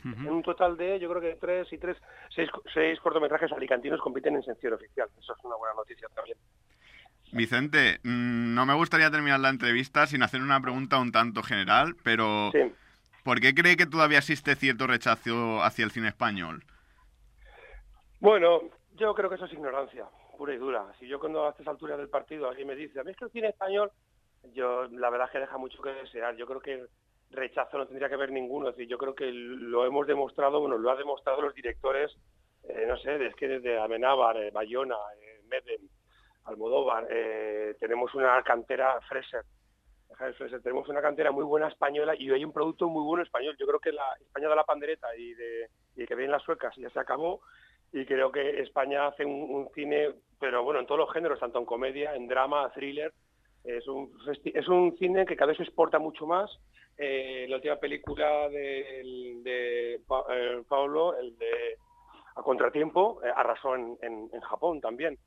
En 0.05 0.29
un 0.29 0.43
total 0.43 0.77
de, 0.77 0.99
yo 0.99 1.09
creo 1.09 1.21
que 1.21 1.37
tres 1.37 1.73
y 1.73 1.79
tres, 1.79 1.97
seis, 2.35 2.99
cortometrajes 3.01 3.53
alicantinos 3.53 4.01
compiten 4.01 4.35
en 4.35 4.43
sección 4.43 4.73
oficial. 4.73 5.09
Eso 5.17 5.33
es 5.33 5.45
una 5.45 5.55
buena 5.55 5.75
noticia 5.77 6.09
también. 6.13 6.37
Vicente, 7.31 8.01
mm, 8.03 8.55
no 8.55 8.67
me 8.67 8.75
gustaría 8.75 9.11
terminar 9.13 9.39
la 9.39 9.49
entrevista 9.49 10.07
sin 10.07 10.25
hacer 10.25 10.43
una 10.43 10.61
pregunta 10.61 10.99
un 10.99 11.13
tanto 11.13 11.43
general, 11.43 11.95
pero 12.03 12.51
¿por 13.23 13.41
qué 13.41 13.55
cree 13.55 13.77
que 13.77 13.87
todavía 13.87 14.19
existe 14.19 14.57
cierto 14.57 14.89
rechazo 14.89 15.63
hacia 15.63 15.85
el 15.85 15.93
cine 15.93 16.09
español? 16.09 16.65
Bueno, 18.19 18.63
yo 18.97 19.15
creo 19.15 19.29
que 19.29 19.37
eso 19.37 19.45
es 19.45 19.53
ignorancia, 19.53 20.07
pura 20.37 20.53
y 20.53 20.59
dura. 20.59 20.85
Si 20.99 21.07
yo 21.07 21.21
cuando 21.21 21.47
a 21.47 21.51
estas 21.51 21.69
alturas 21.69 21.97
del 21.97 22.09
partido 22.09 22.49
alguien 22.49 22.67
me 22.67 22.75
dice, 22.75 22.99
a 22.99 23.05
mí 23.05 23.13
es 23.13 23.17
que 23.17 23.25
el 23.25 23.31
cine 23.31 23.49
español 23.49 23.91
yo 24.53 24.89
la 24.89 25.11
verdad 25.11 25.29
es 25.29 25.33
que 25.33 25.41
deja 25.41 25.59
mucho 25.59 25.83
que 25.83 25.93
desear. 25.93 26.37
Yo 26.37 26.47
creo 26.47 26.61
que 26.61 26.87
rechazo 27.31 27.79
no 27.79 27.87
tendría 27.87 28.09
que 28.09 28.15
haber 28.15 28.31
ninguno. 28.31 28.69
Es 28.69 28.77
yo 28.89 28.99
creo 28.99 29.15
que 29.15 29.31
lo 29.33 29.87
hemos 29.87 30.07
demostrado, 30.07 30.61
bueno, 30.61 30.79
lo 30.79 30.91
han 30.91 30.99
demostrado 30.99 31.43
los 31.43 31.55
directores, 31.55 32.13
eh, 32.65 32.85
no 32.87 32.97
sé, 32.99 33.25
es 33.27 33.35
que 33.35 33.49
desde 33.49 33.79
Amenábar, 33.81 34.37
eh, 34.37 34.51
Bayona, 34.51 34.97
eh, 35.21 35.79
Almodóvar, 36.45 37.07
eh, 37.11 37.77
tenemos 37.79 38.15
una 38.15 38.43
cantera 38.43 39.01
Freser, 39.03 39.45
tenemos 40.63 40.89
una 40.89 41.01
cantera 41.01 41.31
muy 41.31 41.45
buena 41.45 41.69
española 41.69 42.15
y 42.17 42.31
hay 42.31 42.45
un 42.45 42.53
producto 42.53 42.89
muy 42.89 43.05
bueno 43.05 43.23
español. 43.23 43.57
Yo 43.59 43.67
creo 43.67 43.81
que 43.81 43.93
la 43.93 44.05
España 44.21 44.49
de 44.49 44.57
la 44.57 44.65
pandereta 44.65 45.15
y, 45.17 45.35
de, 45.35 45.69
que 45.95 46.15
vienen 46.15 46.33
las 46.33 46.43
suecas 46.43 46.75
ya 46.77 46.91
se 46.91 47.01
acabó 47.01 47.41
y 47.93 48.05
creo 48.07 48.33
que 48.33 48.61
España 48.61 49.07
hace 49.07 49.25
un 49.25 49.69
cine, 49.75 50.15
pero 50.41 50.65
bueno, 50.65 50.81
en 50.81 50.87
todos 50.87 51.01
los 51.01 51.13
géneros, 51.13 51.41
tanto 51.41 51.59
en 51.59 51.67
comedia, 51.67 52.15
en 52.15 52.27
drama, 52.27 52.71
thriller, 52.73 53.13
es 53.65 53.87
un, 53.87 54.13
es 54.45 54.69
un 54.69 54.97
cine 54.99 55.25
que 55.25 55.37
cada 55.37 55.49
vez 55.49 55.57
se 55.57 55.65
exporta 55.65 55.99
mucho 55.99 56.27
más. 56.27 56.51
Eh, 56.99 57.47
la 57.49 57.57
última 57.57 57.77
película 57.77 58.49
de, 58.49 59.41
de 59.43 59.95
eh, 59.95 60.63
Pablo, 60.69 61.19
el 61.19 61.37
de 61.39 61.79
A 62.37 62.43
Contratiempo, 62.43 63.21
eh, 63.25 63.33
arrasó 63.35 63.75
en, 63.75 63.97
en, 64.03 64.41
Japón 64.41 64.81
también. 64.81 65.19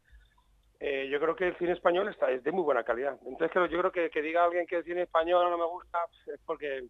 yo 0.79 1.19
creo 1.19 1.35
que 1.35 1.47
el 1.47 1.57
cine 1.57 1.71
español 1.71 2.09
está, 2.09 2.29
es 2.29 2.43
de 2.43 2.51
muy 2.51 2.63
buena 2.63 2.83
calidad. 2.83 3.17
Entonces 3.25 3.71
yo 3.71 3.79
creo 3.79 3.91
que, 3.91 4.09
que 4.09 4.21
diga 4.21 4.43
alguien 4.43 4.67
que 4.67 4.77
el 4.77 4.83
cine 4.83 5.03
español 5.03 5.49
no 5.49 5.57
me 5.57 5.65
gusta 5.65 5.99
es 6.27 6.39
porque 6.45 6.83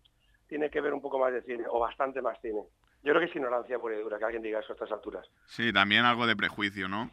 tiene 0.48 0.69
que 0.69 0.81
ver 0.81 0.94
un 0.94 1.01
poco 1.01 1.18
más 1.18 1.33
de 1.33 1.41
cine, 1.44 1.63
o 1.69 1.80
bastante 1.80 2.21
más 2.21 2.39
cine. 2.41 2.62
Yo 3.03 3.13
creo 3.13 3.19
que 3.19 3.25
es 3.25 3.36
ignorancia 3.36 3.80
pura 3.80 3.95
y 3.95 4.01
dura 4.01 4.18
que 4.18 4.25
alguien 4.25 4.43
diga 4.43 4.60
eso 4.60 4.74
a 4.74 4.75
estas 4.75 4.91
alturas. 4.91 5.25
Sí, 5.46 5.72
también 5.72 6.05
algo 6.05 6.25
de 6.25 6.36
prejuicio, 6.36 6.88
¿no? 6.88 7.12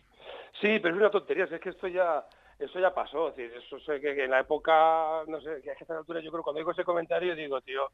Sí, 0.60 0.78
pero 0.80 0.94
es 0.94 1.00
una 1.00 1.10
tontería, 1.10 1.44
es 1.44 1.60
que 1.60 1.70
esto 1.70 1.88
ya 1.88 2.24
eso 2.64 2.80
ya 2.80 2.94
pasó, 2.94 3.28
es 3.28 3.36
decir, 3.36 3.56
eso 3.56 3.78
sé 3.80 4.00
que, 4.00 4.24
en 4.24 4.30
la 4.30 4.40
época, 4.40 5.24
no 5.26 5.40
sé, 5.40 5.60
que 5.62 5.70
a 5.70 5.74
esta 5.74 5.98
altura 5.98 6.20
yo 6.20 6.30
creo 6.30 6.42
cuando 6.42 6.60
digo 6.60 6.72
ese 6.72 6.84
comentario 6.84 7.34
digo, 7.34 7.60
tío, 7.60 7.90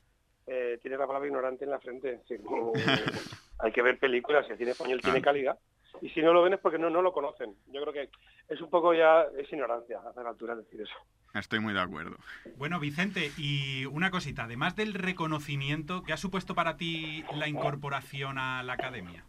eh, 0.46 0.78
tienes 0.80 0.98
la 0.98 1.06
palabra 1.06 1.28
ignorante 1.28 1.64
en 1.64 1.70
la 1.70 1.80
frente. 1.80 2.20
hay 3.58 3.72
que 3.72 3.82
ver 3.82 3.98
películas, 3.98 4.46
si 4.46 4.52
el 4.52 4.58
cine 4.58 4.70
español 4.72 5.00
tiene 5.00 5.22
calidad. 5.22 5.58
Y 6.00 6.10
si 6.10 6.20
no 6.20 6.32
lo 6.32 6.42
ven 6.42 6.54
es 6.54 6.60
porque 6.60 6.78
no, 6.78 6.90
no 6.90 7.02
lo 7.02 7.12
conocen. 7.12 7.56
Yo 7.72 7.80
creo 7.82 7.92
que 7.92 8.10
es 8.48 8.60
un 8.60 8.70
poco 8.70 8.94
ya, 8.94 9.26
es 9.36 9.52
ignorancia 9.52 9.98
a 9.98 10.22
la 10.22 10.30
altura 10.30 10.54
decir 10.54 10.80
eso. 10.80 10.94
Estoy 11.34 11.60
muy 11.60 11.74
de 11.74 11.80
acuerdo. 11.80 12.16
Bueno, 12.56 12.80
Vicente, 12.80 13.30
y 13.36 13.84
una 13.86 14.10
cosita, 14.10 14.44
además 14.44 14.76
del 14.76 14.94
reconocimiento, 14.94 16.02
¿qué 16.02 16.12
ha 16.12 16.16
supuesto 16.16 16.54
para 16.54 16.76
ti 16.76 17.24
la 17.34 17.48
incorporación 17.48 18.38
a 18.38 18.62
la 18.62 18.74
academia? 18.74 19.24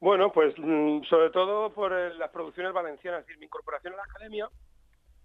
Bueno, 0.00 0.30
pues 0.30 0.54
mm, 0.58 1.04
sobre 1.04 1.30
todo 1.30 1.72
por 1.72 1.92
eh, 1.92 2.14
las 2.14 2.30
producciones 2.30 2.72
valencianas. 2.72 3.20
Es 3.20 3.26
decir, 3.26 3.38
mi 3.38 3.46
incorporación 3.46 3.94
a 3.94 3.96
la 3.96 4.02
academia 4.02 4.48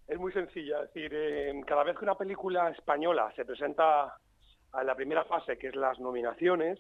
es 0.08 0.18
muy 0.18 0.32
sencilla. 0.32 0.84
Es 0.84 0.94
decir, 0.94 1.12
eh, 1.14 1.62
cada 1.68 1.84
vez 1.84 1.98
que 1.98 2.06
una 2.06 2.16
película 2.16 2.70
española 2.70 3.32
se 3.36 3.44
presenta 3.44 4.16
en 4.74 4.88
la 4.88 4.96
primera 4.96 5.26
fase, 5.26 5.58
que 5.58 5.68
es 5.68 5.76
las 5.76 6.00
nominaciones, 6.00 6.80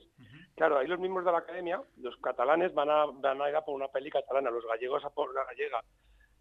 claro, 0.55 0.77
ahí 0.77 0.88
los 0.88 1.00
miembros 1.00 1.25
de 1.25 1.33
la 1.33 1.39
academia, 1.39 1.81
los 1.98 2.15
catalanes 2.17 2.74
van 2.74 2.89
a, 2.89 3.05
van 3.07 3.41
a 3.41 3.50
ir 3.50 3.55
a 3.57 3.65
por 3.65 3.75
una 3.75 3.89
peli 3.89 4.10
catalana, 4.10 4.50
los 4.50 4.65
gallegos 4.65 5.03
a 5.03 5.10
por 5.10 5.33
la 5.33 5.43
gallega, 5.43 5.81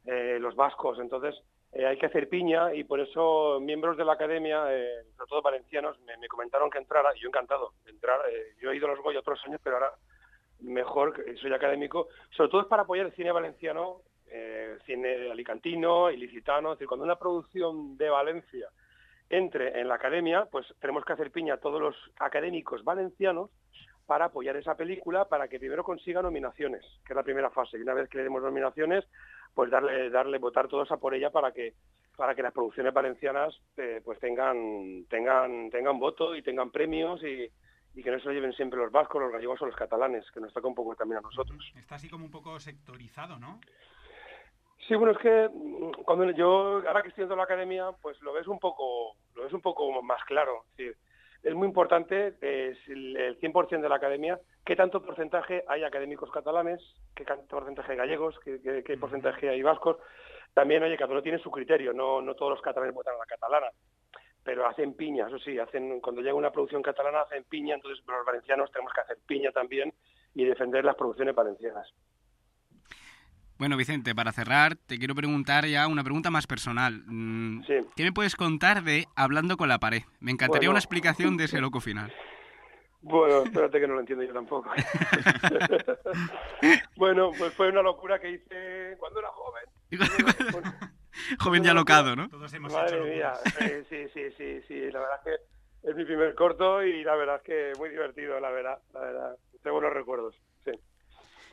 eh, 0.05 0.39
los 0.41 0.55
vascos. 0.55 1.01
Entonces, 1.01 1.35
hay 1.73 1.99
que 1.99 2.07
hacer 2.07 2.29
piña 2.29 2.73
y 2.73 2.85
por 2.85 3.01
eso 3.01 3.59
miembros 3.61 3.97
de 3.97 4.05
la 4.05 4.13
academia, 4.13 4.63
sobre 5.17 5.29
todo 5.29 5.43
valencianos, 5.43 5.99
me, 6.03 6.29
comentaron 6.29 6.71
que 6.71 6.79
entrara, 6.79 7.11
y 7.17 7.21
yo 7.21 7.29
encantado 7.29 7.73
de 7.85 7.91
entrar. 7.91 8.21
yo 8.61 8.71
he 8.71 8.77
ido 8.77 8.87
a 8.87 8.91
los 8.91 9.01
Goya 9.01 9.19
otros 9.19 9.41
años, 9.45 9.61
pero 9.65 9.77
ahora 9.77 9.93
mejor, 10.63 11.15
soy 11.41 11.53
académico, 11.53 12.09
sobre 12.31 12.51
todo 12.51 12.61
es 12.63 12.67
para 12.67 12.83
apoyar 12.83 13.07
el 13.07 13.13
cine 13.13 13.33
valenciano, 13.33 14.03
eh, 14.31 14.79
cine 14.87 15.31
alicantino, 15.31 16.11
ilicitano, 16.11 16.73
es 16.73 16.79
decir, 16.79 16.89
cuando 16.89 17.05
una 17.05 17.17
producción 17.17 17.97
de 17.97 18.09
Valencia 18.09 18.69
entre 19.29 19.81
en 19.81 19.89
la 19.89 19.95
academia, 19.95 20.47
pues 20.51 20.67
tenemos 20.81 21.05
que 21.05 21.13
hacer 21.13 21.31
piña 21.31 21.55
a 21.55 21.61
todos 21.61 21.81
los 21.81 21.97
académicos 22.19 22.85
valencianos 22.85 23.51
para 24.07 24.27
apoyar 24.27 24.57
esa 24.57 24.77
película 24.77 25.27
para 25.27 25.47
que 25.47 25.61
primero 25.61 25.85
consiga 25.85 26.21
nominaciones, 26.21 26.83
que 27.07 27.13
es 27.13 27.17
la 27.17 27.23
primera 27.23 27.51
fase. 27.51 27.79
Y 27.79 27.83
una 27.83 27.95
vez 27.95 28.09
que 28.09 28.19
le 28.19 28.25
demos 28.25 28.43
nominaciones, 28.43 29.05
pues 29.55 29.71
darle, 29.71 30.11
darle, 30.11 30.39
votar 30.39 30.67
todos 30.67 30.91
a 30.91 30.97
por 30.97 31.15
ella 31.15 31.31
para 31.31 31.53
que, 31.53 31.75
para 32.17 32.35
que 32.35 32.43
las 32.43 32.53
producciones 32.53 32.93
valencianas 32.93 33.57
eh, 33.77 34.01
pues 34.05 34.19
tengan, 34.19 35.05
tengan, 35.09 35.71
tengan 35.71 36.01
voto 36.01 36.35
y 36.35 36.43
tengan 36.43 36.73
premios 36.73 37.23
y, 37.23 37.49
y 37.95 38.03
que 38.03 38.11
no 38.11 38.19
se 38.21 38.27
lo 38.27 38.33
lleven 38.33 38.53
siempre 38.53 38.79
los 38.79 38.93
vascos, 38.93 39.21
los 39.21 39.33
gallegos 39.33 39.61
o 39.63 39.67
los 39.67 39.77
catalanes, 39.77 40.31
que 40.31 40.41
nos 40.41 40.53
toca 40.53 40.69
un 40.69 40.75
poco 40.75 40.95
también 40.95 41.19
a 41.19 41.23
nosotros. 41.23 41.73
Está 41.77 41.97
así 41.97 42.09
como 42.09 42.25
un 42.25 42.31
poco 42.31 42.59
sectorizado, 42.61 43.39
¿no? 43.39 43.61
Sí, 44.87 44.95
bueno, 44.95 45.13
es 45.13 45.19
que 45.19 45.49
mm, 45.53 46.03
cuando 46.05 46.31
yo, 46.31 46.83
ahora 46.87 47.03
que 47.03 47.09
estoy 47.09 47.25
en 47.25 47.37
la 47.37 47.43
academia, 47.43 47.93
pues 48.01 48.21
lo 48.23 48.33
ves 48.33 48.47
un 48.47 48.59
poco, 48.59 49.17
lo 49.35 49.45
ves 49.45 49.53
un 49.53 49.61
poco 49.61 50.03
más 50.03 50.23
claro. 50.25 50.65
Es, 50.73 50.77
decir, 50.77 50.97
es 51.43 51.55
muy 51.55 51.67
importante, 51.69 52.35
es 52.41 52.79
el 52.89 53.39
100% 53.41 53.81
de 53.81 53.89
la 53.89 53.97
academia, 53.97 54.39
qué 54.65 54.77
tanto 54.77 55.03
porcentaje 55.03 55.65
hay 55.69 55.85
académicos 55.85 56.31
catalanes, 56.31 56.81
qué 57.15 57.25
porcentaje 57.49 57.93
hay 57.93 57.99
gallegos, 57.99 58.39
qué, 58.45 58.83
qué, 58.85 58.97
porcentaje 58.97 59.49
hay 59.49 59.63
vascos. 59.63 59.97
También, 60.55 60.83
oye, 60.83 60.97
cada 60.97 61.13
uno 61.13 61.23
tiene 61.23 61.39
su 61.39 61.51
criterio, 61.51 61.93
no, 61.93 62.21
no 62.21 62.35
todos 62.35 62.53
los 62.53 62.63
catalanes 62.63 62.95
votan 62.95 63.15
a 63.15 63.19
la 63.19 63.27
catalana 63.27 63.69
pero 64.43 64.67
hacen 64.67 64.95
piña, 64.95 65.27
eso 65.27 65.39
sí, 65.39 65.59
hacen 65.59 66.01
cuando 66.01 66.23
llega 66.23 66.35
una 66.35 66.51
producción 66.51 66.83
catalana 66.83 67.23
hacen 67.23 67.45
piña, 67.45 67.75
entonces 67.75 68.05
los 68.07 68.25
valencianos 68.25 68.71
tenemos 68.73 68.93
que 68.93 69.01
hacer 69.01 69.19
piña 69.27 69.51
también 69.53 69.93
y 70.35 70.45
defender 70.45 70.85
las 70.85 70.97
producciones 70.97 71.35
valencianas. 71.35 71.93
Bueno, 73.59 73.77
Vicente, 73.77 74.15
para 74.15 74.33
cerrar, 74.33 74.77
te 74.77 74.99
quiero 74.99 75.15
preguntar 75.15 75.67
ya 75.67 75.87
una 75.87 76.03
pregunta 76.03 76.31
más 76.31 76.47
personal. 76.47 77.03
Mm, 77.05 77.63
¿Qué 77.95 78.05
me 78.05 78.13
puedes 78.13 78.35
contar 78.35 78.83
de 78.83 79.07
Hablando 79.17 79.59
con 79.59 79.69
la 79.69 79.79
pared? 79.79 80.01
Me 80.19 80.31
encantaría 80.31 80.71
una 80.71 80.79
explicación 80.79 81.37
de 81.37 81.45
ese 81.45 81.61
loco 81.61 81.81
final. 81.81 82.11
Bueno, 83.03 83.43
espérate 83.43 83.79
que 83.79 83.87
no 83.87 83.95
lo 83.95 84.01
entiendo 84.01 84.25
yo 84.25 84.33
tampoco. 84.33 84.71
bueno, 86.97 87.33
pues 87.37 87.53
fue 87.53 87.69
una 87.69 87.83
locura 87.83 88.19
que 88.19 88.31
hice 88.31 88.97
cuando 88.99 89.21
era 89.21 89.29
joven. 89.29 90.91
Joven 91.39 91.63
ya 91.63 91.71
alocado, 91.73 92.17
¿no? 92.17 92.29
Todos 92.29 92.53
hemos 92.55 92.73
Madre 92.73 93.01
mía, 93.03 93.33
sí, 93.59 94.07
sí, 94.13 94.31
sí, 94.37 94.61
sí, 94.67 94.91
la 94.91 95.01
verdad 95.01 95.17
es 95.19 95.25
que 95.25 95.89
es 95.91 95.97
mi 95.97 96.05
primer 96.05 96.35
corto 96.35 96.83
y 96.83 97.03
la 97.05 97.15
verdad 97.17 97.37
es 97.37 97.43
que 97.43 97.73
muy 97.79 97.91
divertido, 97.91 98.39
la 98.41 98.51
verdad, 98.51 98.79
la 98.93 99.01
verdad. 99.01 99.37
Tengo 99.63 99.77
buenos 99.77 99.95
recuerdos, 99.95 100.35
sí. 100.65 100.73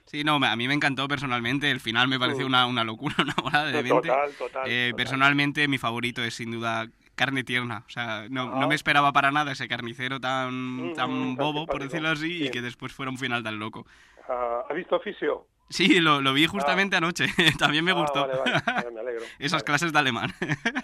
Sí, 0.06 0.24
no, 0.24 0.36
a 0.36 0.56
mí 0.56 0.68
me 0.68 0.74
encantó 0.74 1.08
personalmente. 1.08 1.70
El 1.70 1.82
final 1.82 2.08
me 2.08 2.18
pareció 2.18 2.46
una, 2.46 2.66
una 2.66 2.84
locura, 2.86 3.16
una 3.22 3.36
hora 3.44 3.66
de 3.66 3.82
20. 3.82 3.90
Total, 3.90 4.32
total, 4.34 4.64
eh, 4.66 4.94
Personalmente, 4.96 5.68
mi 5.68 5.78
favorito 5.78 6.24
es 6.24 6.34
sin 6.34 6.52
duda 6.52 6.88
carne 7.16 7.44
tierna. 7.44 7.84
O 7.86 7.90
sea, 7.90 8.28
no, 8.30 8.56
no, 8.56 8.68
me 8.68 8.76
esperaba 8.76 9.12
para 9.12 9.32
nada 9.32 9.52
ese 9.52 9.68
carnicero 9.68 10.22
tan, 10.22 10.92
mm, 10.92 10.94
tan 10.94 11.12
mm, 11.12 11.36
bobo, 11.36 11.66
por 11.66 11.82
decirlo 11.82 12.10
así, 12.10 12.46
y 12.46 12.52
que 12.52 12.62
después 12.62 12.94
fuera 12.94 13.12
un 13.12 13.18
final 13.18 13.44
tan 13.44 13.60
loco. 13.60 13.86
Uh, 14.30 14.70
¿Has 14.70 14.76
visto 14.76 14.96
Oficio? 14.96 15.46
Sí, 15.70 16.00
lo, 16.00 16.22
lo 16.22 16.34
vi 16.34 16.48
justamente 16.48 16.96
ah. 16.96 17.00
anoche. 17.00 17.26
También 17.60 17.84
me 17.84 17.92
ah, 17.92 17.96
gustó. 17.96 18.28
Vale, 18.28 18.62
vale. 18.66 18.92
me 18.94 19.00
alegro. 19.00 19.26
Esas 19.40 19.64
clases 19.64 19.92
de 19.92 20.00
alemán. 20.00 20.32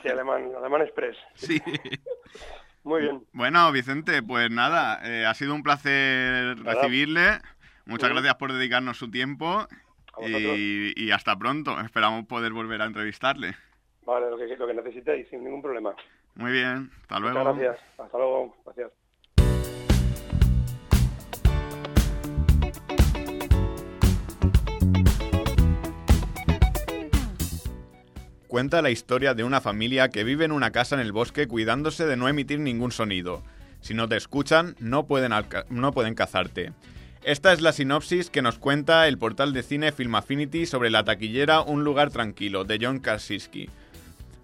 sí, 0.02 0.10
alemán, 0.10 0.52
alemán 0.58 0.82
express. 0.82 1.18
Sí. 1.36 1.62
Muy 2.84 3.02
bien. 3.02 3.24
Bueno, 3.32 3.72
Vicente, 3.72 4.22
pues 4.22 4.52
nada, 4.52 5.00
eh, 5.04 5.26
ha 5.26 5.34
sido 5.34 5.56
un 5.56 5.64
placer 5.64 6.58
recibirle. 6.64 7.40
Muchas 7.86 8.10
gracias 8.10 8.36
por 8.36 8.52
dedicarnos 8.52 8.98
su 8.98 9.10
tiempo 9.10 9.68
y, 10.22 11.02
y, 11.02 11.12
hasta 11.12 11.36
pronto. 11.38 11.80
Esperamos 11.80 12.26
poder 12.26 12.52
volver 12.52 12.82
a 12.82 12.86
entrevistarle. 12.86 13.56
Vale, 14.06 14.30
lo 14.30 14.38
que, 14.38 14.48
lo 14.58 14.68
que 14.68 14.74
necesitéis, 14.74 15.28
sin 15.30 15.44
ningún 15.44 15.62
problema. 15.62 15.96
Muy 16.36 16.52
bien, 16.52 16.92
hasta 17.02 17.20
luego. 17.20 17.40
Muchas 17.40 17.58
gracias, 17.58 18.00
hasta 18.00 18.18
luego, 18.18 18.56
gracias. 18.66 18.92
Cuenta 28.54 28.84
la 28.84 28.92
historia 28.92 29.34
de 29.34 29.44
una 29.44 29.62
familia 29.62 30.10
que 30.10 30.24
vive 30.24 30.46
en 30.46 30.52
una 30.52 30.70
casa 30.70 30.94
en 30.94 31.02
el 31.02 31.12
bosque 31.12 31.48
cuidándose 31.48 32.06
de 32.06 32.18
no 32.18 32.30
emitir 32.30 32.60
ningún 32.60 32.92
sonido. 32.92 33.42
Si 33.82 33.96
no 33.96 34.08
te 34.08 34.16
escuchan, 34.16 34.76
no 34.78 35.08
pueden, 35.08 35.32
no 35.70 35.92
pueden 35.92 36.14
cazarte. 36.14 36.72
Esta 37.24 37.52
es 37.52 37.62
la 37.62 37.72
sinopsis 37.72 38.30
que 38.30 38.44
nos 38.44 38.60
cuenta 38.60 39.08
el 39.08 39.18
portal 39.18 39.54
de 39.54 39.64
cine 39.64 39.92
Film 39.92 40.14
Affinity 40.14 40.68
sobre 40.68 40.92
la 40.92 41.04
taquillera 41.04 41.62
Un 41.62 41.84
lugar 41.84 42.12
tranquilo, 42.12 42.64
de 42.64 42.78
John 42.80 43.00
Krasinski. 43.00 43.72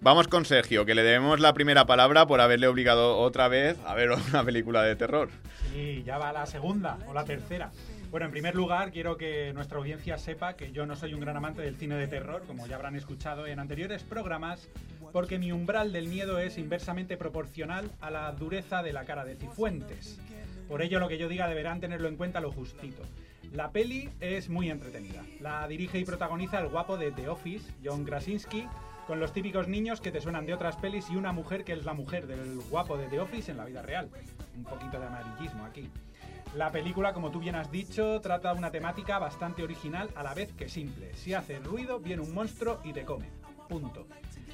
Vamos 0.00 0.26
con 0.26 0.44
Sergio, 0.44 0.84
que 0.84 0.96
le 0.96 1.04
debemos 1.04 1.38
la 1.38 1.54
primera 1.54 1.86
palabra 1.86 2.26
por 2.26 2.40
haberle 2.40 2.66
obligado 2.66 3.16
otra 3.16 3.46
vez 3.46 3.78
a 3.86 3.94
ver 3.94 4.10
una 4.30 4.42
película 4.42 4.82
de 4.82 4.96
terror. 4.96 5.28
Sí, 5.72 6.02
ya 6.04 6.18
va 6.18 6.32
la 6.32 6.46
segunda 6.46 6.98
o 7.06 7.14
la 7.14 7.24
tercera. 7.24 7.70
Bueno, 8.10 8.26
en 8.26 8.32
primer 8.32 8.56
lugar, 8.56 8.90
quiero 8.90 9.16
que 9.16 9.52
nuestra 9.52 9.78
audiencia 9.78 10.18
sepa 10.18 10.56
que 10.56 10.72
yo 10.72 10.84
no 10.84 10.96
soy 10.96 11.14
un 11.14 11.20
gran 11.20 11.36
amante 11.36 11.62
del 11.62 11.76
cine 11.76 11.94
de 11.94 12.08
terror, 12.08 12.42
como 12.44 12.66
ya 12.66 12.74
habrán 12.74 12.96
escuchado 12.96 13.46
en 13.46 13.60
anteriores 13.60 14.02
programas, 14.02 14.68
porque 15.12 15.38
mi 15.38 15.52
umbral 15.52 15.92
del 15.92 16.08
miedo 16.08 16.40
es 16.40 16.58
inversamente 16.58 17.16
proporcional 17.16 17.88
a 18.00 18.10
la 18.10 18.32
dureza 18.32 18.82
de 18.82 18.92
la 18.92 19.04
cara 19.04 19.24
de 19.24 19.36
Cifuentes. 19.36 20.18
Por 20.68 20.82
ello, 20.82 20.98
lo 20.98 21.06
que 21.06 21.18
yo 21.18 21.28
diga 21.28 21.46
deberán 21.46 21.78
tenerlo 21.78 22.08
en 22.08 22.16
cuenta 22.16 22.40
lo 22.40 22.50
justito. 22.50 23.00
La 23.52 23.70
peli 23.70 24.10
es 24.18 24.48
muy 24.48 24.70
entretenida. 24.70 25.22
La 25.38 25.68
dirige 25.68 26.00
y 26.00 26.04
protagoniza 26.04 26.58
el 26.58 26.68
guapo 26.68 26.96
de 26.96 27.12
The 27.12 27.28
Office, 27.28 27.72
John 27.84 28.04
Krasinski, 28.04 28.66
con 29.06 29.20
los 29.20 29.32
típicos 29.32 29.68
niños 29.68 30.00
que 30.00 30.10
te 30.10 30.20
suenan 30.20 30.46
de 30.46 30.54
otras 30.54 30.76
pelis 30.76 31.08
y 31.10 31.16
una 31.16 31.30
mujer 31.30 31.62
que 31.62 31.74
es 31.74 31.84
la 31.84 31.94
mujer 31.94 32.26
del 32.26 32.58
guapo 32.70 32.98
de 32.98 33.06
The 33.06 33.20
Office 33.20 33.52
en 33.52 33.58
la 33.58 33.66
vida 33.66 33.82
real. 33.82 34.08
Un 34.56 34.64
poquito 34.64 34.98
de 34.98 35.06
amarillismo 35.06 35.64
aquí. 35.64 35.88
La 36.54 36.72
película, 36.72 37.12
como 37.12 37.30
tú 37.30 37.38
bien 37.38 37.54
has 37.54 37.70
dicho, 37.70 38.20
trata 38.20 38.52
una 38.52 38.72
temática 38.72 39.20
bastante 39.20 39.62
original 39.62 40.10
a 40.16 40.24
la 40.24 40.34
vez 40.34 40.52
que 40.52 40.68
simple. 40.68 41.14
Si 41.14 41.32
hace 41.32 41.60
ruido, 41.60 42.00
viene 42.00 42.22
un 42.22 42.34
monstruo 42.34 42.80
y 42.82 42.92
te 42.92 43.04
come. 43.04 43.30
Punto. 43.68 44.08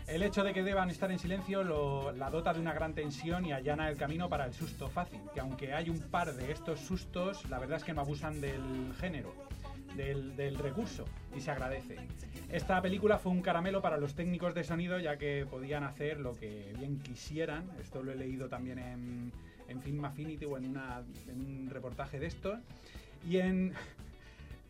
El 0.06 0.22
hecho 0.22 0.44
de 0.44 0.52
que 0.52 0.62
deban 0.62 0.90
estar 0.90 1.10
en 1.10 1.18
silencio 1.18 1.64
la 2.12 2.30
dota 2.30 2.52
de 2.52 2.60
una 2.60 2.74
gran 2.74 2.92
tensión 2.92 3.46
y 3.46 3.52
allana 3.52 3.88
el 3.88 3.96
camino 3.96 4.28
para 4.28 4.44
el 4.44 4.52
susto 4.52 4.88
fácil, 4.88 5.20
que 5.32 5.40
aunque 5.40 5.72
hay 5.72 5.88
un 5.88 5.98
par 5.98 6.34
de 6.34 6.52
estos 6.52 6.80
sustos, 6.80 7.48
la 7.48 7.58
verdad 7.58 7.78
es 7.78 7.84
que 7.84 7.94
no 7.94 8.02
abusan 8.02 8.42
del 8.42 8.94
género, 9.00 9.34
del 9.96 10.58
recurso, 10.58 11.06
y 11.34 11.40
se 11.40 11.50
agradece. 11.50 11.96
Esta 12.50 12.80
película 12.82 13.18
fue 13.18 13.32
un 13.32 13.40
caramelo 13.40 13.80
para 13.80 13.96
los 13.96 14.14
técnicos 14.14 14.54
de 14.54 14.64
sonido, 14.64 14.98
ya 15.00 15.16
que 15.16 15.46
podían 15.50 15.82
hacer 15.82 16.20
lo 16.20 16.34
que 16.34 16.74
bien 16.78 17.00
quisieran. 17.00 17.68
Esto 17.80 18.02
lo 18.02 18.12
he 18.12 18.16
leído 18.16 18.48
también 18.48 18.78
en, 18.78 19.32
en 19.68 19.82
Film 19.82 20.04
Affinity 20.04 20.44
o 20.44 20.56
en, 20.56 20.76
un 20.76 21.68
reportaje 21.70 22.18
de 22.18 22.26
esto. 22.26 22.58
Y 23.28 23.38
en, 23.38 23.72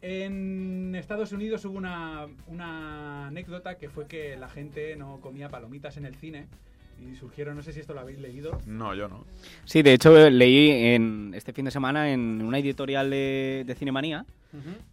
en 0.02 0.94
Estados 0.94 1.32
Unidos 1.32 1.64
hubo 1.64 1.76
una, 1.76 2.26
una, 2.46 3.26
anécdota 3.26 3.76
que 3.76 3.88
fue 3.88 4.06
que 4.06 4.36
la 4.36 4.48
gente 4.48 4.96
no 4.96 5.20
comía 5.20 5.48
palomitas 5.48 5.96
en 5.96 6.06
el 6.06 6.14
cine. 6.16 6.46
Y 7.00 7.14
surgieron, 7.16 7.56
no 7.56 7.62
sé 7.62 7.72
si 7.72 7.80
esto 7.80 7.94
lo 7.94 8.00
habéis 8.00 8.18
leído. 8.18 8.60
No, 8.66 8.94
yo 8.94 9.08
no. 9.08 9.24
Sí, 9.64 9.82
de 9.82 9.92
hecho 9.92 10.30
leí 10.30 10.70
en 10.94 11.32
este 11.34 11.52
fin 11.52 11.64
de 11.64 11.70
semana 11.70 12.12
en 12.12 12.42
una 12.42 12.58
editorial 12.58 13.10
de, 13.10 13.64
de 13.66 13.74
Cinemanía 13.74 14.24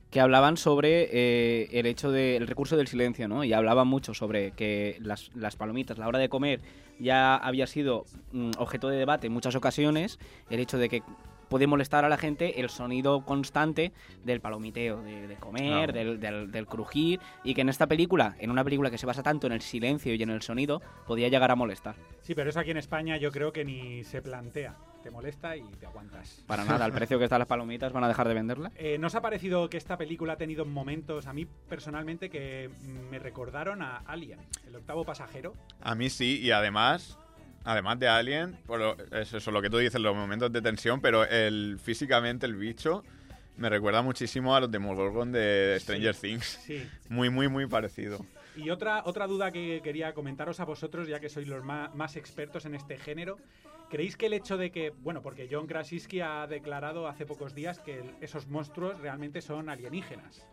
que 0.09 0.19
hablaban 0.19 0.57
sobre 0.57 1.09
eh, 1.11 1.69
el 1.71 1.85
hecho 1.85 2.11
del 2.11 2.45
recurso 2.47 2.77
del 2.77 2.87
silencio, 2.87 3.27
¿no? 3.27 3.43
Y 3.43 3.53
hablaban 3.53 3.87
mucho 3.87 4.13
sobre 4.13 4.51
que 4.51 4.97
las, 4.99 5.31
las 5.33 5.55
palomitas, 5.55 5.97
la 5.97 6.07
hora 6.07 6.19
de 6.19 6.29
comer, 6.29 6.59
ya 6.99 7.35
había 7.35 7.65
sido 7.65 8.05
mm, 8.31 8.51
objeto 8.57 8.89
de 8.89 8.97
debate 8.97 9.27
en 9.27 9.33
muchas 9.33 9.55
ocasiones, 9.55 10.19
el 10.49 10.59
hecho 10.59 10.77
de 10.77 10.89
que 10.89 11.01
puede 11.53 11.67
molestar 11.67 12.03
a 12.03 12.09
la 12.09 12.17
gente 12.17 12.61
el 12.61 12.71
sonido 12.71 13.23
constante 13.25 13.91
del 14.23 14.41
palomiteo, 14.41 15.03
de, 15.03 15.35
comer, 15.39 15.93
del, 15.93 16.19
del, 16.19 16.65
crujir, 16.65 17.19
y 17.43 17.53
que 17.53 17.61
en 17.61 17.69
esta 17.69 17.85
película, 17.85 18.35
en 18.39 18.49
una 18.49 18.63
película 18.63 18.89
que 18.89 18.97
se 18.97 19.05
basa 19.05 19.21
tanto 19.21 19.45
en 19.45 19.53
el 19.53 19.61
silencio 19.61 20.15
y 20.15 20.23
en 20.23 20.31
el 20.31 20.41
sonido, 20.41 20.81
podía 21.05 21.27
llegar 21.27 21.51
a 21.51 21.55
molestar. 21.55 21.93
Sí, 22.23 22.33
pero 22.33 22.49
eso 22.49 22.59
aquí 22.59 22.71
en 22.71 22.77
España 22.77 23.17
yo 23.17 23.31
creo 23.31 23.53
que 23.53 23.63
ni 23.63 24.03
se 24.03 24.23
plantea 24.23 24.75
te 25.03 25.11
molesta 25.11 25.55
y 25.55 25.61
te 25.79 25.85
aguantas. 25.85 26.43
Para 26.47 26.63
nada, 26.65 26.85
al 26.85 26.91
precio 26.93 27.19
que 27.19 27.25
están 27.25 27.37
las 27.37 27.47
palomitas, 27.47 27.93
¿van 27.93 28.05
a 28.05 28.07
dejar 28.07 28.27
de 28.27 28.33
venderla? 28.33 28.71
Eh, 28.75 28.97
¿Nos 28.97 29.13
ha 29.13 29.21
parecido 29.21 29.69
que 29.69 29.77
esta 29.77 29.97
película 29.97 30.33
ha 30.33 30.37
tenido 30.37 30.65
momentos, 30.65 31.27
a 31.27 31.33
mí 31.33 31.45
personalmente, 31.69 32.29
que 32.29 32.69
me 33.11 33.19
recordaron 33.19 33.83
a 33.83 33.97
Alien, 34.07 34.39
el 34.65 34.77
octavo 34.77 35.03
pasajero? 35.03 35.53
A 35.81 35.93
mí 35.93 36.09
sí, 36.09 36.39
y 36.39 36.51
además, 36.51 37.19
además 37.63 37.99
de 37.99 38.07
Alien, 38.07 38.57
por 38.65 38.97
es 39.11 39.33
eso 39.33 39.51
lo 39.51 39.61
que 39.61 39.69
tú 39.69 39.77
dices, 39.77 39.99
los 39.99 40.15
momentos 40.15 40.51
de 40.51 40.61
tensión, 40.61 41.01
pero 41.01 41.23
el 41.23 41.79
físicamente 41.81 42.45
el 42.45 42.55
bicho 42.55 43.03
me 43.57 43.69
recuerda 43.69 44.01
muchísimo 44.01 44.55
a 44.55 44.59
los 44.59 44.71
de 44.71 44.79
Demogorgon 44.79 45.31
de 45.31 45.77
Stranger 45.79 46.15
Things. 46.15 46.59
Sí. 46.65 46.87
Muy, 47.09 47.29
muy, 47.29 47.47
muy 47.47 47.67
parecido. 47.67 48.25
Y 48.55 48.69
otra, 48.69 49.03
otra 49.05 49.27
duda 49.27 49.51
que 49.51 49.81
quería 49.83 50.13
comentaros 50.13 50.59
a 50.59 50.65
vosotros, 50.65 51.07
ya 51.07 51.19
que 51.19 51.29
sois 51.29 51.47
los 51.47 51.63
más, 51.63 51.93
más 51.95 52.15
expertos 52.15 52.65
en 52.65 52.75
este 52.75 52.97
género, 52.97 53.37
¿Creéis 53.93 54.17
que 54.17 54.25
el 54.25 54.33
hecho 54.33 54.57
de 54.57 54.71
que, 54.71 54.89
bueno, 54.89 55.21
porque 55.21 55.47
John 55.51 55.67
Krasinski 55.67 56.19
ha 56.19 56.47
declarado 56.47 57.07
hace 57.07 57.27
pocos 57.27 57.53
días 57.53 57.77
que 57.77 58.03
esos 58.21 58.47
monstruos 58.47 58.99
realmente 58.99 59.39
son 59.39 59.69
alienígenas? 59.69 60.47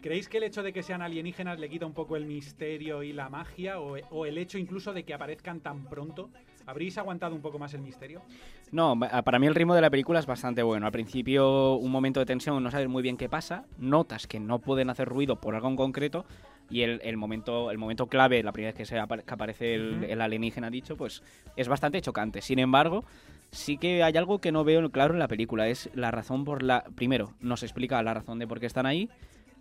¿Creéis 0.00 0.28
que 0.28 0.38
el 0.38 0.44
hecho 0.44 0.62
de 0.62 0.72
que 0.72 0.82
sean 0.82 1.02
alienígenas 1.02 1.58
le 1.58 1.68
quita 1.68 1.84
un 1.84 1.92
poco 1.92 2.16
el 2.16 2.24
misterio 2.24 3.02
y 3.02 3.12
la 3.12 3.28
magia? 3.28 3.80
¿O, 3.80 4.26
el 4.26 4.38
hecho 4.38 4.56
incluso 4.56 4.92
de 4.92 5.04
que 5.04 5.14
aparezcan 5.14 5.60
tan 5.60 5.84
pronto 5.84 6.30
¿Habréis 6.66 6.98
aguantado 6.98 7.34
un 7.34 7.40
poco 7.40 7.58
más 7.58 7.74
el 7.74 7.80
misterio? 7.80 8.22
No, 8.70 8.96
para 9.24 9.38
mí 9.40 9.46
el 9.46 9.54
ritmo 9.56 9.74
de 9.74 9.80
la 9.80 9.90
película 9.90 10.20
es 10.20 10.26
bastante 10.26 10.62
bueno. 10.62 10.86
Al 10.86 10.92
principio 10.92 11.74
un 11.74 11.90
momento 11.90 12.20
de 12.20 12.26
tensión, 12.26 12.62
no 12.62 12.70
sabes 12.70 12.86
muy 12.86 13.02
bien 13.02 13.16
qué 13.16 13.28
pasa, 13.28 13.64
notas 13.78 14.28
que 14.28 14.38
no 14.38 14.60
pueden 14.60 14.88
hacer 14.88 15.08
ruido 15.08 15.36
por 15.36 15.56
algo 15.56 15.68
en 15.68 15.74
concreto 15.74 16.26
y 16.70 16.82
el, 16.82 17.16
momento, 17.16 17.72
el 17.72 17.78
momento 17.78 18.06
clave, 18.06 18.42
la 18.44 18.52
primera 18.52 18.68
vez 18.68 18.76
que, 18.76 18.86
se 18.86 18.98
aparece 18.98 19.74
el, 19.74 20.04
el, 20.04 20.20
alienígena 20.20 20.70
dicho, 20.70 20.96
pues 20.96 21.24
es 21.56 21.66
bastante 21.66 22.00
chocante. 22.00 22.40
Sin 22.40 22.60
embargo, 22.60 23.04
sí 23.50 23.76
que 23.76 24.04
hay 24.04 24.16
algo 24.16 24.38
que 24.38 24.52
no 24.52 24.62
veo 24.62 24.88
claro 24.90 25.14
en 25.14 25.18
la 25.18 25.26
película, 25.26 25.66
es 25.66 25.90
la 25.94 26.12
razón 26.12 26.44
por 26.44 26.62
la... 26.62 26.84
Primero, 26.94 27.34
nos 27.40 27.64
explica 27.64 28.00
la 28.04 28.14
razón 28.14 28.38
de 28.38 28.46
por 28.46 28.60
qué 28.60 28.66
están 28.66 28.86
ahí. 28.86 29.10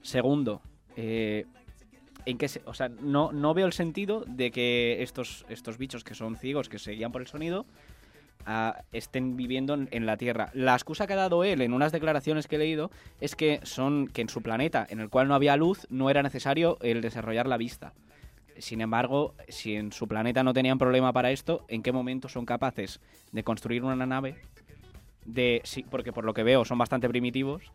Segundo, 0.01 0.61
eh, 0.95 1.45
en 2.25 2.37
qué 2.37 2.47
o 2.65 2.73
sea, 2.73 2.89
no, 2.89 3.31
no 3.31 3.53
veo 3.53 3.65
el 3.65 3.73
sentido 3.73 4.23
de 4.27 4.51
que 4.51 5.01
estos, 5.01 5.45
estos 5.49 5.77
bichos 5.77 6.03
que 6.03 6.15
son 6.15 6.35
ciegos, 6.35 6.69
que 6.69 6.79
se 6.79 6.91
guían 6.91 7.11
por 7.11 7.21
el 7.21 7.27
sonido, 7.27 7.65
ah, 8.45 8.81
estén 8.91 9.35
viviendo 9.35 9.73
en, 9.73 10.05
la 10.05 10.17
Tierra. 10.17 10.49
La 10.53 10.73
excusa 10.73 11.07
que 11.07 11.13
ha 11.13 11.17
dado 11.17 11.43
él 11.43 11.61
en 11.61 11.73
unas 11.73 11.91
declaraciones 11.91 12.47
que 12.47 12.55
he 12.55 12.59
leído 12.59 12.91
es 13.19 13.35
que 13.35 13.59
son 13.63 14.07
que 14.07 14.21
en 14.21 14.29
su 14.29 14.41
planeta, 14.41 14.85
en 14.89 14.99
el 14.99 15.09
cual 15.09 15.27
no 15.27 15.35
había 15.35 15.57
luz, 15.57 15.87
no 15.89 16.09
era 16.09 16.23
necesario 16.23 16.77
el 16.81 17.01
desarrollar 17.01 17.47
la 17.47 17.57
vista. 17.57 17.93
Sin 18.57 18.81
embargo, 18.81 19.35
si 19.47 19.75
en 19.75 19.93
su 19.93 20.07
planeta 20.07 20.43
no 20.43 20.53
tenían 20.53 20.77
problema 20.77 21.13
para 21.13 21.31
esto, 21.31 21.65
¿en 21.69 21.81
qué 21.81 21.93
momento 21.93 22.27
son 22.27 22.45
capaces 22.45 22.99
de 23.31 23.43
construir 23.43 23.83
una 23.83 24.05
nave? 24.05 24.35
De, 25.25 25.61
sí, 25.63 25.85
porque 25.89 26.11
por 26.11 26.25
lo 26.25 26.33
que 26.33 26.43
veo 26.43 26.65
son 26.65 26.77
bastante 26.77 27.07
primitivos, 27.07 27.71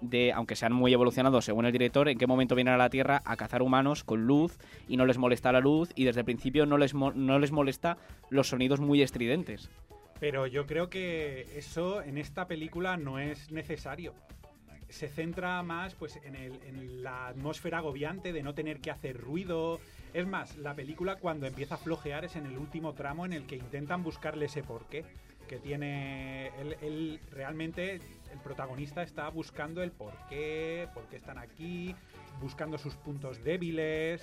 de, 0.00 0.32
aunque 0.32 0.56
sean 0.56 0.72
muy 0.72 0.92
evolucionados 0.92 1.44
según 1.44 1.66
el 1.66 1.72
director, 1.72 2.08
en 2.08 2.18
qué 2.18 2.26
momento 2.26 2.54
vienen 2.54 2.74
a 2.74 2.78
la 2.78 2.90
Tierra 2.90 3.22
a 3.24 3.36
cazar 3.36 3.62
humanos 3.62 4.04
con 4.04 4.26
luz 4.26 4.58
y 4.88 4.96
no 4.96 5.06
les 5.06 5.18
molesta 5.18 5.52
la 5.52 5.60
luz 5.60 5.90
y 5.94 6.04
desde 6.04 6.20
el 6.20 6.24
principio 6.24 6.66
no 6.66 6.78
les, 6.78 6.94
no 6.94 7.38
les 7.38 7.52
molesta 7.52 7.98
los 8.30 8.48
sonidos 8.48 8.80
muy 8.80 9.02
estridentes. 9.02 9.70
Pero 10.20 10.46
yo 10.46 10.66
creo 10.66 10.88
que 10.88 11.46
eso 11.56 12.02
en 12.02 12.18
esta 12.18 12.46
película 12.46 12.96
no 12.96 13.18
es 13.18 13.50
necesario. 13.50 14.14
Se 14.88 15.08
centra 15.08 15.62
más 15.62 15.94
pues, 15.94 16.18
en, 16.24 16.36
el, 16.36 16.52
en 16.64 17.02
la 17.02 17.28
atmósfera 17.28 17.78
agobiante 17.78 18.32
de 18.32 18.42
no 18.42 18.54
tener 18.54 18.80
que 18.80 18.90
hacer 18.90 19.20
ruido, 19.20 19.80
es 20.14 20.26
más, 20.26 20.56
la 20.56 20.74
película 20.74 21.16
cuando 21.16 21.46
empieza 21.46 21.74
a 21.74 21.78
flojear 21.78 22.24
es 22.24 22.36
en 22.36 22.46
el 22.46 22.56
último 22.56 22.94
tramo 22.94 23.26
en 23.26 23.32
el 23.32 23.46
que 23.46 23.56
intentan 23.56 24.02
buscarle 24.02 24.46
ese 24.46 24.62
porqué 24.62 25.04
que 25.46 25.58
tiene 25.58 26.48
él, 26.82 27.20
realmente 27.30 28.00
el 28.36 28.42
protagonista 28.42 29.02
está 29.02 29.28
buscando 29.30 29.82
el 29.82 29.90
porqué, 29.90 30.88
por 30.92 31.04
qué 31.06 31.16
están 31.16 31.38
aquí, 31.38 31.94
buscando 32.40 32.76
sus 32.76 32.94
puntos 32.94 33.42
débiles. 33.42 34.22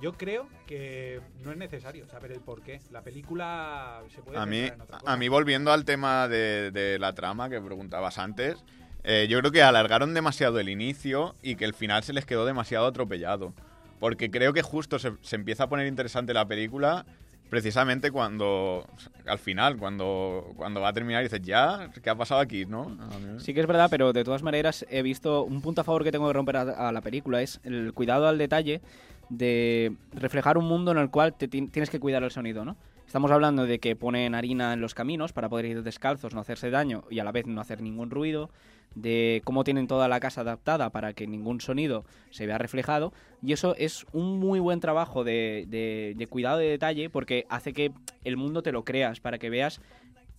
Yo 0.00 0.14
creo 0.14 0.48
que 0.66 1.20
no 1.44 1.52
es 1.52 1.58
necesario 1.58 2.06
saber 2.06 2.32
el 2.32 2.40
porqué. 2.40 2.80
La 2.90 3.02
película 3.02 4.02
se 4.08 4.22
puede 4.22 4.38
a 4.38 4.46
mí, 4.46 4.70
A 5.04 5.16
mí 5.16 5.28
volviendo 5.28 5.70
al 5.70 5.84
tema 5.84 6.28
de, 6.28 6.96
la 6.98 7.12
trama 7.14 7.50
que 7.50 7.60
preguntabas 7.60 8.18
antes, 8.18 8.64
eh, 9.04 9.26
yo 9.28 9.38
creo 9.40 9.52
que 9.52 9.62
alargaron 9.62 10.14
demasiado 10.14 10.58
el 10.58 10.70
inicio 10.70 11.34
y 11.42 11.56
que 11.56 11.66
el 11.66 11.74
final 11.74 12.02
se 12.02 12.14
les 12.14 12.24
quedó 12.24 12.46
demasiado 12.46 12.86
atropellado. 12.86 13.52
Porque 14.00 14.30
creo 14.30 14.52
que 14.54 14.62
justo 14.62 14.98
se, 14.98 15.12
empieza 15.36 15.64
a 15.64 15.68
poner 15.68 15.86
interesante 15.86 16.32
la 16.32 16.48
película 16.48 17.04
precisamente 17.52 18.10
cuando 18.10 18.86
al 19.26 19.38
final 19.38 19.76
cuando 19.76 20.54
cuando 20.56 20.80
va 20.80 20.88
a 20.88 20.92
terminar 20.94 21.22
dices 21.22 21.42
ya 21.42 21.90
qué 22.02 22.08
ha 22.08 22.14
pasado 22.14 22.40
aquí 22.40 22.64
no 22.64 22.96
sí 23.40 23.52
que 23.52 23.60
es 23.60 23.66
verdad 23.66 23.88
pero 23.90 24.14
de 24.14 24.24
todas 24.24 24.42
maneras 24.42 24.86
he 24.88 25.02
visto 25.02 25.42
un 25.42 25.60
punto 25.60 25.82
a 25.82 25.84
favor 25.84 26.02
que 26.02 26.10
tengo 26.10 26.26
que 26.28 26.32
romper 26.32 26.56
a, 26.56 26.90
la 26.90 27.00
película 27.02 27.42
es 27.42 27.60
el 27.64 27.92
cuidado 27.92 28.26
al 28.26 28.38
detalle 28.38 28.80
de 29.28 29.94
reflejar 30.14 30.56
un 30.56 30.64
mundo 30.64 30.92
en 30.92 30.96
el 30.96 31.10
cual 31.10 31.34
te 31.34 31.46
tienes 31.46 31.90
que 31.90 32.00
cuidar 32.00 32.22
el 32.22 32.30
sonido 32.30 32.64
no 32.64 32.78
estamos 33.06 33.30
hablando 33.30 33.66
de 33.66 33.80
que 33.80 33.96
ponen 33.96 34.34
harina 34.34 34.72
en 34.72 34.80
los 34.80 34.94
caminos 34.94 35.34
para 35.34 35.50
poder 35.50 35.66
ir 35.66 35.82
descalzos 35.82 36.32
no 36.32 36.40
hacerse 36.40 36.70
daño 36.70 37.04
y 37.10 37.18
a 37.18 37.24
la 37.24 37.32
vez 37.32 37.46
no 37.46 37.60
hacer 37.60 37.82
ningún 37.82 38.08
ruido 38.08 38.48
de 38.94 39.42
cómo 39.44 39.64
tienen 39.64 39.86
toda 39.86 40.08
la 40.08 40.20
casa 40.20 40.42
adaptada 40.42 40.90
para 40.90 41.12
que 41.12 41.26
ningún 41.26 41.60
sonido 41.60 42.04
se 42.30 42.46
vea 42.46 42.58
reflejado. 42.58 43.12
Y 43.42 43.52
eso 43.52 43.74
es 43.76 44.06
un 44.12 44.38
muy 44.38 44.60
buen 44.60 44.80
trabajo 44.80 45.24
de, 45.24 45.66
de, 45.68 46.26
cuidado 46.26 46.58
de 46.58 46.68
detalle 46.68 47.10
porque 47.10 47.46
hace 47.48 47.72
que 47.72 47.92
el 48.24 48.36
mundo 48.36 48.62
te 48.62 48.72
lo 48.72 48.84
creas, 48.84 49.20
para 49.20 49.38
que 49.38 49.50
veas 49.50 49.80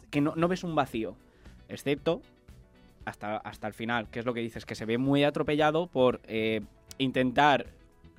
que 0.10 0.22
no, 0.22 0.34
no 0.36 0.48
ves 0.48 0.64
un 0.64 0.76
vacío, 0.76 1.16
excepto 1.70 2.22
hasta, 3.06 3.38
hasta 3.38 3.68
el 3.68 3.74
final, 3.74 4.10
que 4.10 4.20
es 4.20 4.26
lo 4.26 4.34
que 4.34 4.42
dices, 4.42 4.66
que 4.66 4.76
se 4.76 4.86
ve 4.86 4.98
muy 4.98 5.24
atropellado 5.24 5.88
por 5.88 6.22
eh, 6.28 6.62
intentar 6.98 7.68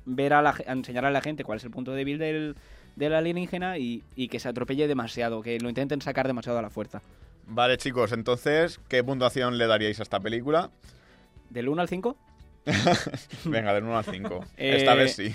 ver 0.04 0.34
a 0.34 0.42
la, 0.42 0.54
enseñar 0.66 1.04
a 1.04 1.10
la 1.10 1.20
gente 1.20 1.44
cuál 1.44 1.58
es 1.58 1.64
el 1.64 1.70
punto 1.70 1.92
débil 1.92 2.18
del, 2.18 2.56
del 2.96 3.14
alienígena 3.14 3.78
y, 3.78 4.02
y 4.14 4.28
que 4.28 4.40
se 4.40 4.48
atropelle 4.48 4.86
demasiado, 4.86 5.42
que 5.42 5.58
lo 5.58 5.68
intenten 5.68 6.02
sacar 6.02 6.26
demasiado 6.26 6.58
a 6.58 6.62
la 6.62 6.70
fuerza. 6.70 7.00
Vale, 7.46 7.76
chicos, 7.76 8.12
entonces, 8.12 8.80
¿qué 8.88 9.04
puntuación 9.04 9.58
le 9.58 9.66
daríais 9.66 10.00
a 10.00 10.02
esta 10.02 10.20
película? 10.20 10.70
¿Del 11.50 11.68
1 11.68 11.82
al 11.82 11.88
5? 11.88 12.16
Venga, 13.44 13.74
del 13.74 13.84
1 13.84 13.98
al 13.98 14.04
5. 14.04 14.44
esta 14.56 14.94
vez 14.94 15.14
sí. 15.14 15.34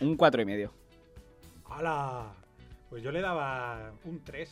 Un 0.00 0.16
4 0.16 0.42
y 0.42 0.44
medio. 0.44 0.72
¡Hala! 1.68 2.34
Pues 2.90 3.02
yo 3.02 3.10
le 3.10 3.20
daba 3.20 3.92
un 4.04 4.22
3. 4.22 4.50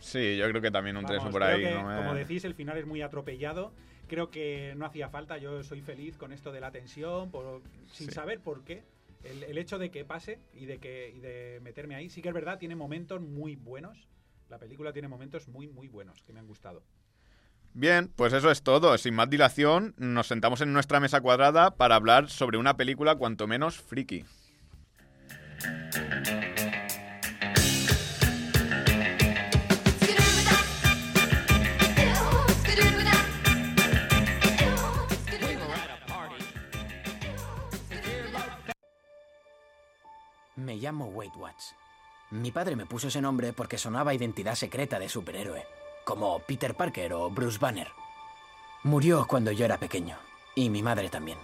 Sí, 0.00 0.36
yo 0.36 0.48
creo 0.48 0.60
que 0.60 0.70
también 0.70 0.96
un 0.96 1.06
3 1.06 1.22
o 1.24 1.30
por 1.30 1.42
ahí. 1.42 1.64
Como 1.74 2.14
decís, 2.14 2.44
el 2.44 2.54
final 2.54 2.76
es 2.76 2.86
muy 2.86 3.00
atropellado. 3.00 3.72
Creo 4.06 4.30
que 4.30 4.74
no 4.76 4.84
hacía 4.84 5.08
falta. 5.08 5.38
Yo 5.38 5.64
soy 5.64 5.80
feliz 5.80 6.18
con 6.18 6.32
esto 6.32 6.52
de 6.52 6.60
la 6.60 6.70
tensión, 6.70 7.32
sin 7.90 8.10
saber 8.10 8.40
por 8.40 8.64
qué. 8.64 8.82
El, 9.24 9.56
hecho 9.56 9.78
de 9.78 9.90
que 9.90 10.04
pase 10.04 10.38
y 10.52 10.66
de, 10.66 10.76
que, 10.76 11.10
y 11.16 11.20
de 11.20 11.58
meterme 11.62 11.94
ahí, 11.94 12.10
sí 12.10 12.20
que 12.20 12.28
es 12.28 12.34
verdad, 12.34 12.58
tiene 12.58 12.76
momentos 12.76 13.22
muy 13.22 13.56
buenos 13.56 14.06
la 14.48 14.58
película 14.58 14.92
tiene 14.92 15.08
momentos 15.08 15.48
muy, 15.48 15.68
muy 15.68 15.88
buenos 15.88 16.22
que 16.22 16.32
me 16.32 16.40
han 16.40 16.46
gustado. 16.46 16.82
Bien, 17.72 18.08
pues 18.14 18.32
eso 18.32 18.50
es 18.52 18.62
todo. 18.62 18.96
Sin 18.98 19.14
más 19.14 19.28
dilación, 19.28 19.94
nos 19.98 20.28
sentamos 20.28 20.60
en 20.60 20.72
nuestra 20.72 21.00
mesa 21.00 21.20
cuadrada 21.20 21.72
para 21.72 21.96
hablar 21.96 22.30
sobre 22.30 22.56
una 22.56 22.76
película 22.76 23.16
cuanto 23.16 23.48
menos 23.48 23.80
friki. 23.80 24.24
Me 40.56 40.76
llamo 40.76 41.06
Wade 41.06 41.36
Watts. 41.36 41.74
Mi 42.30 42.50
padre 42.50 42.74
me 42.74 42.86
puso 42.86 43.08
ese 43.08 43.20
nombre 43.20 43.52
porque 43.52 43.78
sonaba 43.78 44.14
identidad 44.14 44.54
secreta 44.54 44.98
de 44.98 45.08
superhéroe, 45.08 45.66
como 46.04 46.38
Peter 46.40 46.74
Parker 46.74 47.12
o 47.12 47.30
Bruce 47.30 47.58
Banner. 47.58 47.88
Murió 48.82 49.26
cuando 49.28 49.52
yo 49.52 49.64
era 49.64 49.78
pequeño, 49.78 50.16
y 50.54 50.70
mi 50.70 50.82
madre 50.82 51.10
también. 51.10 51.38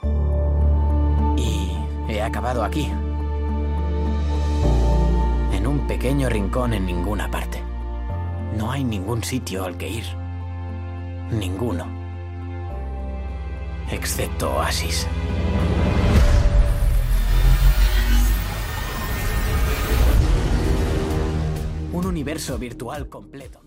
Y 1.37 1.77
he 2.09 2.23
acabado 2.23 2.65
aquí, 2.65 2.91
en 5.53 5.67
un 5.67 5.87
pequeño 5.87 6.29
rincón 6.29 6.73
en 6.73 6.87
ninguna 6.87 7.31
parte. 7.31 7.63
No 8.57 8.73
hay 8.73 8.83
ningún 8.83 9.23
sitio 9.23 9.65
al 9.65 9.77
que 9.77 9.89
ir. 9.89 10.05
Ninguno. 11.31 11.87
Excepto 13.91 14.57
Oasis. 14.57 15.07
Un 22.01 22.07
universo 22.07 22.59
virtual 22.59 23.11
completo. 23.11 23.61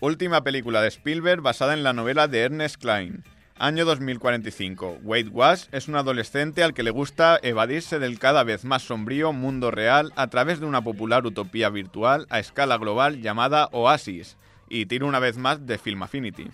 Última 0.00 0.44
película 0.44 0.80
de 0.80 0.86
Spielberg 0.86 1.42
basada 1.42 1.74
en 1.74 1.82
la 1.82 1.92
novela 1.92 2.28
de 2.28 2.42
Ernest 2.42 2.76
Klein. 2.76 3.24
Año 3.58 3.84
2045. 3.84 5.00
Wade 5.02 5.30
Wash 5.30 5.64
es 5.72 5.88
un 5.88 5.96
adolescente 5.96 6.62
al 6.62 6.72
que 6.72 6.84
le 6.84 6.92
gusta 6.92 7.40
evadirse 7.42 7.98
del 7.98 8.20
cada 8.20 8.44
vez 8.44 8.64
más 8.64 8.82
sombrío 8.82 9.32
mundo 9.32 9.72
real 9.72 10.12
a 10.14 10.28
través 10.28 10.60
de 10.60 10.66
una 10.66 10.80
popular 10.80 11.26
utopía 11.26 11.70
virtual 11.70 12.28
a 12.30 12.38
escala 12.38 12.78
global 12.78 13.20
llamada 13.20 13.68
Oasis. 13.72 14.36
Y 14.68 14.86
tiro 14.86 15.08
una 15.08 15.18
vez 15.18 15.38
más 15.38 15.66
de 15.66 15.76
Film 15.76 16.04
Affinity. 16.04 16.52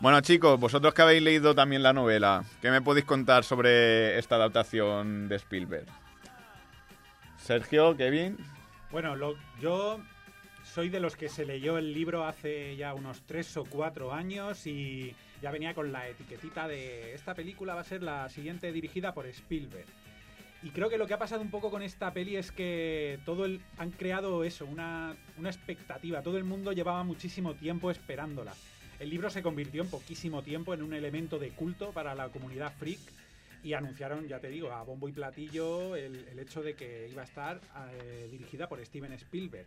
Bueno 0.00 0.20
chicos, 0.20 0.60
vosotros 0.60 0.92
que 0.92 1.00
habéis 1.00 1.22
leído 1.22 1.54
también 1.54 1.82
la 1.82 1.94
novela, 1.94 2.44
¿qué 2.60 2.70
me 2.70 2.82
podéis 2.82 3.06
contar 3.06 3.42
sobre 3.42 4.18
esta 4.18 4.34
adaptación 4.34 5.30
de 5.30 5.36
Spielberg? 5.36 5.86
Sergio, 7.38 7.96
Kevin. 7.96 8.36
Bueno, 8.90 9.16
yo 9.60 10.00
soy 10.62 10.88
de 10.88 11.00
los 11.00 11.16
que 11.16 11.28
se 11.28 11.44
leyó 11.44 11.76
el 11.76 11.92
libro 11.92 12.24
hace 12.24 12.76
ya 12.76 12.94
unos 12.94 13.22
tres 13.22 13.56
o 13.56 13.64
cuatro 13.64 14.12
años 14.12 14.66
y 14.66 15.14
ya 15.42 15.50
venía 15.50 15.74
con 15.74 15.92
la 15.92 16.08
etiquetita 16.08 16.68
de 16.68 17.14
esta 17.14 17.34
película 17.34 17.74
va 17.74 17.80
a 17.80 17.84
ser 17.84 18.02
la 18.02 18.28
siguiente 18.28 18.72
dirigida 18.72 19.12
por 19.12 19.26
Spielberg. 19.26 19.86
Y 20.62 20.70
creo 20.70 20.88
que 20.88 20.98
lo 20.98 21.06
que 21.06 21.14
ha 21.14 21.18
pasado 21.18 21.42
un 21.42 21.50
poco 21.50 21.70
con 21.70 21.82
esta 21.82 22.12
peli 22.12 22.36
es 22.36 22.50
que 22.50 23.18
todo 23.24 23.44
el, 23.44 23.60
han 23.76 23.90
creado 23.90 24.42
eso, 24.44 24.64
una, 24.64 25.14
una 25.36 25.50
expectativa. 25.50 26.22
Todo 26.22 26.38
el 26.38 26.44
mundo 26.44 26.72
llevaba 26.72 27.04
muchísimo 27.04 27.54
tiempo 27.54 27.90
esperándola. 27.90 28.54
El 28.98 29.10
libro 29.10 29.30
se 29.30 29.42
convirtió 29.42 29.82
en 29.82 29.90
poquísimo 29.90 30.42
tiempo 30.42 30.72
en 30.74 30.82
un 30.82 30.94
elemento 30.94 31.38
de 31.38 31.50
culto 31.50 31.90
para 31.90 32.14
la 32.14 32.30
comunidad 32.30 32.72
freak 32.78 33.00
y 33.66 33.74
anunciaron, 33.74 34.28
ya 34.28 34.38
te 34.38 34.48
digo, 34.48 34.70
a 34.70 34.84
bombo 34.84 35.08
y 35.08 35.12
platillo 35.12 35.96
el, 35.96 36.38
hecho 36.38 36.62
de 36.62 36.74
que 36.74 37.08
iba 37.10 37.22
a 37.22 37.24
estar 37.24 37.60
eh, 38.00 38.28
dirigida 38.30 38.68
por 38.68 38.84
Steven 38.86 39.12
Spielberg. 39.14 39.66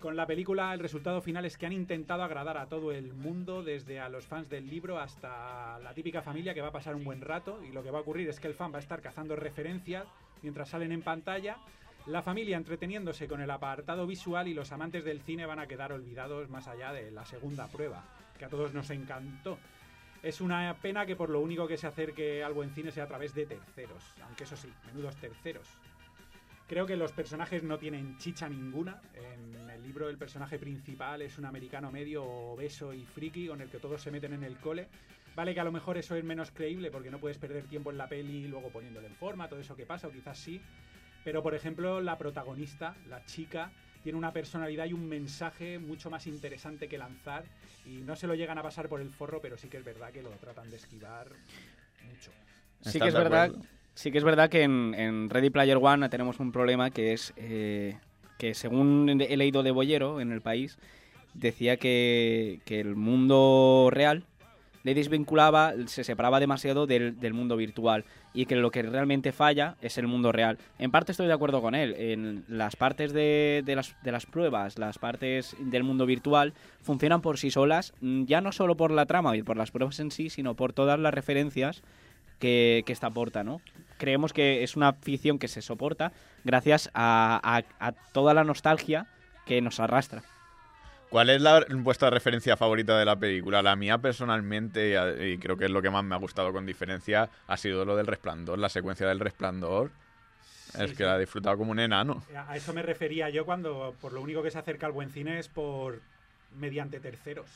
Con 0.00 0.16
la 0.16 0.26
película 0.26 0.72
el 0.72 0.80
resultado 0.80 1.20
final 1.20 1.44
es 1.44 1.58
que 1.58 1.66
han 1.66 1.74
intentado 1.74 2.22
agradar 2.22 2.56
a 2.56 2.68
todo 2.68 2.90
el 2.90 3.12
mundo, 3.12 3.62
desde 3.62 4.00
a 4.00 4.08
los 4.08 4.24
fans 4.24 4.48
del 4.48 4.66
libro 4.66 4.98
hasta 4.98 5.78
la 5.80 5.92
típica 5.92 6.22
familia 6.22 6.54
que 6.54 6.62
va 6.62 6.68
a 6.68 6.72
pasar 6.72 6.94
un 6.94 7.04
buen 7.04 7.20
rato 7.20 7.62
y 7.62 7.70
lo 7.70 7.82
que 7.82 7.90
va 7.90 7.98
a 7.98 8.00
ocurrir 8.00 8.30
es 8.30 8.40
que 8.40 8.48
el 8.48 8.54
fan 8.54 8.72
va 8.72 8.76
a 8.76 8.80
estar 8.80 9.02
cazando 9.02 9.36
referencias 9.36 10.06
mientras 10.40 10.70
salen 10.70 10.92
en 10.92 11.02
pantalla, 11.02 11.58
la 12.06 12.22
familia 12.22 12.56
entreteniéndose 12.56 13.28
con 13.28 13.42
el 13.42 13.50
apartado 13.50 14.06
visual 14.06 14.48
y 14.48 14.54
los 14.54 14.72
amantes 14.72 15.04
del 15.04 15.20
cine 15.20 15.44
van 15.44 15.58
a 15.58 15.66
quedar 15.66 15.92
olvidados 15.92 16.48
más 16.48 16.66
allá 16.66 16.94
de 16.94 17.10
la 17.10 17.26
segunda 17.26 17.66
prueba, 17.66 18.04
que 18.38 18.46
a 18.46 18.48
todos 18.48 18.72
nos 18.72 18.88
encantó. 18.88 19.58
Es 20.22 20.40
una 20.40 20.74
pena 20.82 21.06
que 21.06 21.16
por 21.16 21.30
lo 21.30 21.40
único 21.40 21.68
que 21.68 21.76
se 21.76 21.86
acerque 21.86 22.42
algo 22.42 22.64
en 22.64 22.70
cine 22.70 22.90
sea 22.90 23.04
a 23.04 23.08
través 23.08 23.34
de 23.34 23.46
terceros, 23.46 24.02
aunque 24.24 24.44
eso 24.44 24.56
sí, 24.56 24.72
menudos 24.86 25.16
terceros. 25.16 25.68
Creo 26.66 26.86
que 26.86 26.96
los 26.96 27.12
personajes 27.12 27.62
no 27.62 27.78
tienen 27.78 28.18
chicha 28.18 28.46
ninguna. 28.48 29.00
En 29.14 29.70
el 29.70 29.82
libro 29.82 30.10
el 30.10 30.18
personaje 30.18 30.58
principal 30.58 31.22
es 31.22 31.38
un 31.38 31.46
americano 31.46 31.90
medio 31.90 32.24
obeso 32.24 32.92
y 32.92 33.06
friki 33.06 33.48
con 33.48 33.62
el 33.62 33.70
que 33.70 33.78
todos 33.78 34.02
se 34.02 34.10
meten 34.10 34.34
en 34.34 34.44
el 34.44 34.58
cole. 34.58 34.88
Vale 35.34 35.54
que 35.54 35.60
a 35.60 35.64
lo 35.64 35.72
mejor 35.72 35.96
eso 35.96 36.14
es 36.14 36.24
menos 36.24 36.50
creíble 36.50 36.90
porque 36.90 37.10
no 37.10 37.20
puedes 37.20 37.38
perder 37.38 37.64
tiempo 37.64 37.90
en 37.90 37.96
la 37.96 38.08
peli 38.08 38.44
y 38.44 38.48
luego 38.48 38.70
poniéndole 38.70 39.06
en 39.06 39.14
forma, 39.14 39.48
todo 39.48 39.60
eso 39.60 39.76
que 39.76 39.86
pasa, 39.86 40.08
o 40.08 40.10
quizás 40.10 40.36
sí. 40.36 40.60
Pero 41.24 41.42
por 41.42 41.54
ejemplo, 41.54 42.00
la 42.02 42.18
protagonista, 42.18 42.96
la 43.08 43.24
chica, 43.24 43.70
tiene 44.02 44.18
una 44.18 44.32
personalidad 44.32 44.86
y 44.86 44.92
un 44.92 45.08
mensaje 45.08 45.78
mucho 45.78 46.10
más 46.10 46.26
interesante 46.26 46.88
que 46.88 46.98
lanzar 46.98 47.44
y 47.86 47.98
no 47.98 48.16
se 48.16 48.26
lo 48.26 48.34
llegan 48.34 48.58
a 48.58 48.62
pasar 48.62 48.88
por 48.88 49.00
el 49.00 49.10
forro, 49.10 49.40
pero 49.40 49.56
sí 49.56 49.68
que 49.68 49.78
es 49.78 49.84
verdad 49.84 50.10
que 50.10 50.22
lo 50.22 50.30
tratan 50.30 50.70
de 50.70 50.76
esquivar 50.76 51.28
mucho. 52.06 52.30
Sí 52.82 53.00
que 53.00 53.08
es 53.08 53.14
verdad 53.14 53.52
sí 53.98 54.12
que 54.12 54.18
es 54.18 54.24
verdad 54.24 54.48
que 54.48 54.62
en, 54.62 55.28
Ready 55.28 55.50
Player 55.50 55.76
One 55.80 56.08
tenemos 56.08 56.38
un 56.38 56.52
problema 56.52 56.90
que 56.90 57.12
es 57.12 57.32
eh, 57.36 57.96
que 58.38 58.54
según 58.54 59.20
he 59.20 59.36
leído 59.36 59.64
de 59.64 59.72
Boyero 59.72 60.20
en 60.20 60.30
el 60.30 60.40
país, 60.40 60.78
decía 61.34 61.78
que, 61.78 62.60
el 62.68 62.94
mundo 62.94 63.88
real 63.90 64.22
le 64.84 64.94
desvinculaba, 64.94 65.74
se 65.86 66.04
separaba 66.04 66.40
demasiado 66.40 66.86
del, 66.86 67.34
mundo 67.34 67.56
virtual 67.56 68.04
y 68.34 68.46
que 68.46 68.56
lo 68.56 68.70
que 68.70 68.82
realmente 68.82 69.32
falla 69.32 69.76
es 69.80 69.98
el 69.98 70.06
mundo 70.06 70.32
real. 70.32 70.58
En 70.78 70.90
parte 70.90 71.12
estoy 71.12 71.26
de 71.26 71.32
acuerdo 71.32 71.60
con 71.60 71.74
él. 71.74 71.94
En 71.98 72.44
las 72.48 72.76
partes 72.76 73.12
de, 73.12 73.62
las, 73.66 73.94
de 74.02 74.12
las 74.12 74.26
pruebas, 74.26 74.78
las 74.78 74.98
partes 74.98 75.56
del 75.58 75.84
mundo 75.84 76.06
virtual, 76.06 76.54
funcionan 76.82 77.20
por 77.20 77.38
sí 77.38 77.50
solas, 77.50 77.92
ya 78.00 78.40
no 78.40 78.52
solo 78.52 78.76
por 78.76 78.90
la 78.90 79.06
trama 79.06 79.36
y 79.36 79.42
por 79.42 79.56
las 79.56 79.70
pruebas 79.70 80.00
en 80.00 80.10
sí, 80.10 80.30
sino 80.30 80.54
por 80.54 80.72
todas 80.72 80.98
las 80.98 81.14
referencias 81.14 81.82
que, 82.38 82.82
que 82.86 82.92
esta 82.92 83.08
aporta, 83.08 83.44
¿no? 83.44 83.60
creemos 83.98 84.32
que 84.32 84.62
es 84.62 84.76
una 84.76 84.94
ficción 84.94 85.38
que 85.38 85.48
se 85.48 85.60
soporta 85.60 86.12
gracias 86.44 86.90
a, 86.94 87.62
toda 88.12 88.32
la 88.32 88.44
nostalgia 88.44 89.06
que 89.44 89.60
nos 89.60 89.80
arrastra. 89.80 90.22
¿Cuál 91.10 91.30
es 91.30 91.40
la, 91.40 91.64
vuestra 91.70 92.10
referencia 92.10 92.56
favorita 92.56 92.98
de 92.98 93.04
la 93.04 93.16
película? 93.16 93.62
La 93.62 93.76
mía 93.76 93.98
personalmente, 93.98 94.94
y 95.32 95.38
creo 95.38 95.56
que 95.56 95.64
es 95.64 95.70
lo 95.70 95.80
que 95.80 95.88
más 95.88 96.04
me 96.04 96.14
ha 96.14 96.18
gustado 96.18 96.52
con 96.52 96.66
diferencia, 96.66 97.30
ha 97.46 97.56
sido 97.56 97.84
lo 97.84 97.96
del 97.96 98.06
resplandor, 98.06 98.58
la 98.58 98.68
secuencia 98.68 99.08
del 99.08 99.20
resplandor. 99.20 99.90
es 100.78 100.92
que 100.92 101.04
la 101.04 101.16
he 101.16 101.20
disfrutado 101.20 101.56
como 101.56 101.70
un 101.70 101.80
enano. 101.80 102.22
A 102.46 102.56
eso 102.56 102.74
me 102.74 102.82
refería 102.82 103.30
yo 103.30 103.46
cuando 103.46 103.94
por 104.00 104.12
lo 104.12 104.20
único 104.20 104.42
que 104.42 104.50
se 104.50 104.58
acerca 104.58 104.86
al 104.86 104.92
buen 104.92 105.10
cine 105.10 105.38
es 105.38 105.48
por 105.48 106.02
mediante 106.58 107.00
terceros. 107.00 107.46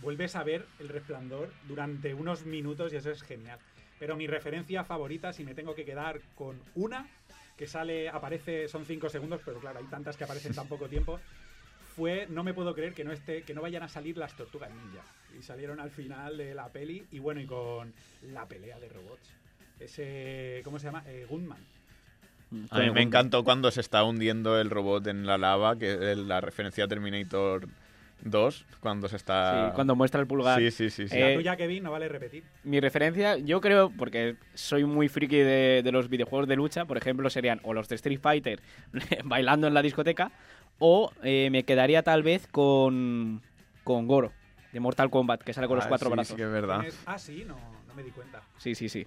Vuelves 0.00 0.36
a 0.36 0.44
ver 0.44 0.64
el 0.78 0.88
resplandor 0.88 1.52
durante 1.66 2.14
unos 2.14 2.46
minutos 2.46 2.92
y 2.92 2.96
eso 2.96 3.10
es 3.10 3.22
genial. 3.22 3.58
Pero 3.98 4.16
mi 4.16 4.28
referencia 4.28 4.84
favorita, 4.84 5.32
si 5.32 5.44
me 5.44 5.54
tengo 5.54 5.74
que 5.74 5.84
quedar 5.84 6.20
con 6.36 6.60
una, 6.76 7.08
que 7.56 7.66
sale, 7.66 8.08
aparece, 8.08 8.68
son 8.68 8.84
cinco 8.84 9.08
segundos, 9.08 9.40
pero 9.44 9.58
claro, 9.58 9.80
hay 9.80 9.86
tantas 9.86 10.16
que 10.16 10.24
aparecen 10.24 10.52
en 10.52 10.56
tan 10.56 10.68
poco 10.68 10.88
tiempo, 10.88 11.18
fue 11.96 12.26
No 12.28 12.42
me 12.42 12.54
puedo 12.54 12.74
creer 12.74 12.94
que 12.94 13.04
no 13.04 13.12
esté, 13.12 13.42
que 13.42 13.54
no 13.54 13.62
vayan 13.62 13.82
a 13.82 13.88
salir 13.88 14.16
las 14.16 14.36
tortugas 14.36 14.70
ninja. 14.70 15.02
Y 15.38 15.42
salieron 15.42 15.80
al 15.80 15.90
final 15.90 16.36
de 16.36 16.54
la 16.54 16.68
peli, 16.68 17.04
y 17.10 17.18
bueno, 17.18 17.40
y 17.40 17.46
con 17.46 17.92
la 18.32 18.46
pelea 18.46 18.78
de 18.78 18.88
robots. 18.88 19.34
Ese, 19.80 20.60
¿cómo 20.64 20.78
se 20.78 20.86
llama? 20.86 21.02
Eh, 21.06 21.26
Gunman. 21.28 21.58
A 22.70 22.78
mí 22.78 22.90
me 22.90 23.02
encantó 23.02 23.42
cuando 23.42 23.70
se 23.72 23.80
está 23.80 24.04
hundiendo 24.04 24.60
el 24.60 24.70
robot 24.70 25.08
en 25.08 25.26
la 25.26 25.38
lava, 25.38 25.76
que 25.76 26.12
es 26.12 26.18
la 26.18 26.40
referencia 26.40 26.84
a 26.84 26.88
Terminator 26.88 27.66
Dos, 28.24 28.64
cuando 28.80 29.06
se 29.06 29.16
está... 29.16 29.68
Sí, 29.68 29.74
cuando 29.74 29.94
muestra 29.94 30.18
el 30.20 30.26
pulgar. 30.26 30.58
Sí, 30.58 30.70
sí, 30.70 30.88
sí. 30.88 31.08
sí. 31.08 31.16
Eh, 31.16 31.34
tuya, 31.34 31.56
Kevin, 31.56 31.82
no 31.82 31.90
vale 31.90 32.08
repetir. 32.08 32.42
Mi 32.62 32.80
referencia, 32.80 33.36
yo 33.36 33.60
creo, 33.60 33.90
porque 33.90 34.36
soy 34.54 34.84
muy 34.86 35.10
friki 35.10 35.36
de, 35.36 35.82
los 35.92 36.08
videojuegos 36.08 36.48
de 36.48 36.56
lucha, 36.56 36.86
por 36.86 36.96
ejemplo, 36.96 37.28
serían 37.28 37.60
o 37.64 37.74
los 37.74 37.86
de 37.88 37.96
Street 37.96 38.20
Fighter 38.20 38.60
bailando 39.24 39.66
en 39.66 39.74
la 39.74 39.82
discoteca, 39.82 40.32
o 40.78 41.12
eh, 41.22 41.48
me 41.50 41.64
quedaría 41.64 42.02
tal 42.02 42.22
vez 42.22 42.46
con, 42.46 43.42
con 43.84 44.06
Goro, 44.06 44.32
de 44.72 44.80
Mortal 44.80 45.10
Kombat, 45.10 45.42
que 45.42 45.52
sale 45.52 45.66
con 45.66 45.76
los 45.76 45.86
ah, 45.86 45.88
cuatro 45.88 46.10
brazos. 46.10 46.30
Sí, 46.30 46.36
que 46.36 46.42
es 46.42 46.50
verdad. 46.50 46.84
Ah, 47.06 47.18
sí, 47.18 47.44
no, 47.46 47.56
no 47.86 47.94
me 47.94 48.02
di 48.02 48.10
cuenta. 48.10 48.42
Sí, 48.58 48.74
sí, 48.74 48.88
sí. 48.88 49.06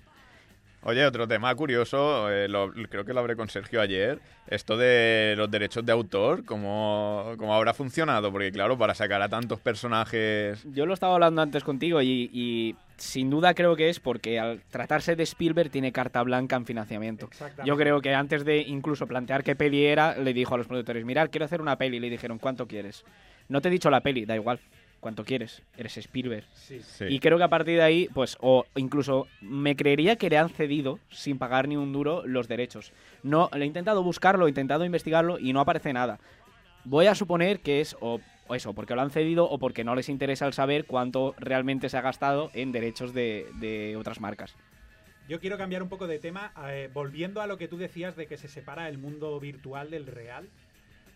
Oye, 0.84 1.06
otro 1.06 1.28
tema 1.28 1.54
curioso, 1.56 2.32
eh, 2.32 2.48
creo 2.90 3.04
que 3.04 3.14
lo 3.14 3.20
hablé 3.20 3.36
con 3.36 3.50
Sergio 3.50 3.82
ayer, 3.82 4.20
esto 4.48 4.78
de 4.78 5.34
los 5.36 5.50
derechos 5.50 5.86
de 5.86 5.92
autor, 5.92 6.46
¿cómo, 6.46 7.34
¿cómo, 7.38 7.54
habrá 7.54 7.74
funcionado? 7.74 8.32
Porque 8.32 8.52
claro, 8.52 8.78
para 8.78 8.94
sacar 8.94 9.22
a 9.22 9.28
tantos 9.28 9.60
personajes... 9.60 10.64
Yo 10.72 10.86
lo 10.86 10.94
estaba 10.94 11.16
hablando 11.16 11.42
antes 11.42 11.64
contigo 11.64 12.02
y, 12.02 12.76
sin 12.98 13.30
duda 13.30 13.54
creo 13.54 13.76
que 13.76 13.90
es 13.90 14.00
porque 14.00 14.40
al 14.40 14.62
tratarse 14.70 15.16
de 15.16 15.24
Spielberg 15.24 15.70
tiene 15.70 15.92
carta 15.92 16.22
blanca 16.24 16.56
en 16.56 16.66
financiamiento. 16.66 17.30
Yo 17.66 17.78
creo 17.78 18.02
que 18.02 18.14
antes 18.14 18.44
de 18.44 18.60
incluso 18.60 19.08
plantear 19.08 19.44
qué 19.44 19.56
peli 19.56 19.86
era, 19.86 20.18
le 20.18 20.34
dijo 20.34 20.56
a 20.56 20.58
los 20.58 20.68
productores, 20.68 21.06
mirad, 21.06 21.30
quiero 21.30 21.46
hacer 21.46 21.62
una 21.62 21.78
peli, 21.78 21.98
y 21.98 22.00
le 22.00 22.10
dijeron, 22.10 22.40
¿cuánto 22.40 22.68
quieres? 22.68 23.06
No 23.48 23.62
te 23.62 23.70
he 23.70 23.72
dicho 23.72 23.90
la 23.90 24.02
peli, 24.02 24.26
da 24.26 24.36
igual 24.36 24.60
cuanto 25.00 25.24
quieres. 25.24 25.62
Eres 25.78 25.98
Spielberg. 25.98 26.46
Y 27.08 27.20
creo 27.20 27.38
que 27.38 27.44
a 27.44 27.50
partir 27.50 27.78
de 27.78 27.84
ahí, 27.84 28.10
pues, 28.14 28.38
o 28.42 28.66
incluso 28.76 29.28
me 29.42 29.76
creería 29.76 30.16
que 30.16 30.30
le 30.30 30.38
han 30.38 30.50
cedido, 30.50 31.00
sin 31.10 31.38
pagar 31.38 31.68
ni 31.68 31.78
un 31.78 31.94
duro, 31.94 32.24
los 32.26 32.48
derechos. 32.48 32.92
No, 33.24 33.50
le 33.54 33.64
he 33.64 33.68
intentado 33.68 34.04
buscarlo, 34.04 34.48
he 34.48 34.50
intentado 34.50 34.86
investigarlo 34.86 35.40
y 35.40 35.54
no 35.54 35.60
aparece 35.60 35.94
nada. 35.94 36.20
Voy 36.84 37.08
a 37.08 37.16
suponer 37.16 37.60
que 37.60 37.82
es 37.82 37.96
o, 38.00 38.20
eso, 38.56 38.74
porque 38.74 38.96
lo 38.96 39.02
han 39.02 39.12
cedido 39.12 39.50
o 39.50 39.60
porque 39.60 39.84
no 39.84 39.96
les 39.96 40.10
interesa 40.10 40.46
el 40.46 40.54
saber 40.54 40.86
cuánto 40.86 41.36
realmente 41.38 41.90
se 41.90 41.98
ha 41.98 42.02
gastado 42.02 42.52
en 42.54 42.72
derechos 42.72 43.14
de, 43.14 43.96
otras 43.98 44.20
marcas. 44.20 44.56
Yo 45.28 45.40
quiero 45.40 45.58
cambiar 45.58 45.84
un 45.84 45.90
poco 45.90 46.08
de 46.08 46.20
tema, 46.20 46.54
eh, 46.70 46.90
volviendo 46.94 47.42
a 47.42 47.48
lo 47.48 47.58
que 47.58 47.68
tú 47.68 47.78
decías 47.78 48.16
de 48.16 48.28
que 48.28 48.38
se 48.38 48.48
separa 48.48 48.88
el 48.88 48.98
mundo 48.98 49.40
virtual 49.40 49.90
del 49.90 50.06
real. 50.06 50.48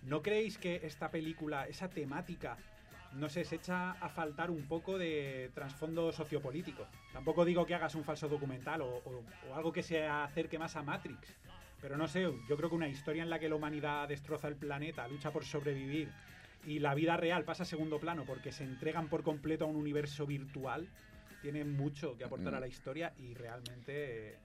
¿No 0.03 0.21
creéis 0.21 0.57
que 0.57 0.81
esta 0.83 1.11
película, 1.11 1.67
esa 1.67 1.87
temática, 1.89 2.57
no 3.13 3.29
sé, 3.29 3.43
se 3.43 3.55
echa 3.55 3.91
a 3.91 4.09
faltar 4.09 4.49
un 4.51 4.63
poco 4.67 4.97
de 4.97 5.51
trasfondo 5.53 6.11
sociopolítico. 6.11 6.87
Tampoco 7.11 7.43
digo 7.43 7.65
que 7.65 7.75
hagas 7.75 7.95
un 7.95 8.03
falso 8.03 8.27
documental 8.29 8.81
o, 8.81 9.01
algo 9.53 9.71
que 9.71 9.83
se 9.83 10.05
acerque 10.07 10.57
más 10.57 10.75
a 10.75 10.83
Matrix. 10.83 11.35
Pero 11.81 11.97
no 11.97 12.07
sé, 12.07 12.21
yo 12.21 12.57
creo 12.57 12.69
que 12.69 12.75
una 12.75 12.87
historia 12.87 13.23
en 13.23 13.29
la 13.29 13.39
que 13.39 13.49
la 13.49 13.55
humanidad 13.55 14.07
destroza 14.07 14.47
el 14.47 14.55
planeta, 14.55 15.07
lucha 15.07 15.31
por 15.31 15.43
sobrevivir 15.43 16.09
y 16.65 16.79
la 16.79 16.93
vida 16.93 17.17
real 17.17 17.43
pasa 17.43 17.63
a 17.63 17.65
segundo 17.65 17.99
plano 17.99 18.23
porque 18.25 18.51
se 18.51 18.63
entregan 18.63 19.09
por 19.09 19.23
completo 19.23 19.65
a 19.65 19.67
un 19.67 19.75
universo 19.75 20.25
virtual, 20.25 20.87
tiene 21.41 21.63
mucho 21.65 22.17
que 22.17 22.23
aportar 22.23 22.55
a 22.55 22.59
la 22.59 22.67
historia 22.67 23.13
y 23.17 23.33
realmente 23.33 24.37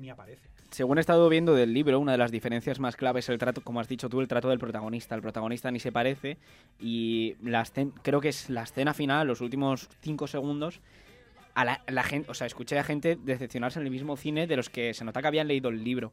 ni 0.00 0.10
aparece. 0.10 0.48
Según 0.70 0.98
he 0.98 1.00
estado 1.00 1.28
viendo 1.28 1.54
del 1.54 1.72
libro, 1.72 1.98
una 1.98 2.12
de 2.12 2.18
las 2.18 2.30
diferencias 2.30 2.78
más 2.78 2.96
claves 2.96 3.24
es 3.24 3.30
el 3.30 3.38
trato, 3.38 3.62
como 3.62 3.80
has 3.80 3.88
dicho 3.88 4.08
tú, 4.08 4.20
el 4.20 4.28
trato 4.28 4.48
del 4.48 4.58
protagonista. 4.58 5.14
El 5.14 5.22
protagonista 5.22 5.70
ni 5.70 5.80
se 5.80 5.92
parece 5.92 6.36
y 6.78 7.36
la 7.42 7.64
creo 8.02 8.20
que 8.20 8.28
es 8.28 8.50
la 8.50 8.64
escena 8.64 8.92
final, 8.92 9.26
los 9.26 9.40
últimos 9.40 9.88
cinco 10.00 10.26
segundos, 10.26 10.80
a 11.54 11.64
la, 11.64 12.02
gente, 12.04 12.30
o 12.30 12.34
sea, 12.34 12.46
escuché 12.46 12.78
a 12.78 12.84
gente 12.84 13.16
decepcionarse 13.16 13.80
en 13.80 13.86
el 13.86 13.90
mismo 13.90 14.16
cine 14.16 14.46
de 14.46 14.56
los 14.56 14.70
que 14.70 14.94
se 14.94 15.04
nota 15.04 15.20
que 15.20 15.26
habían 15.26 15.48
leído 15.48 15.70
el 15.70 15.82
libro. 15.82 16.12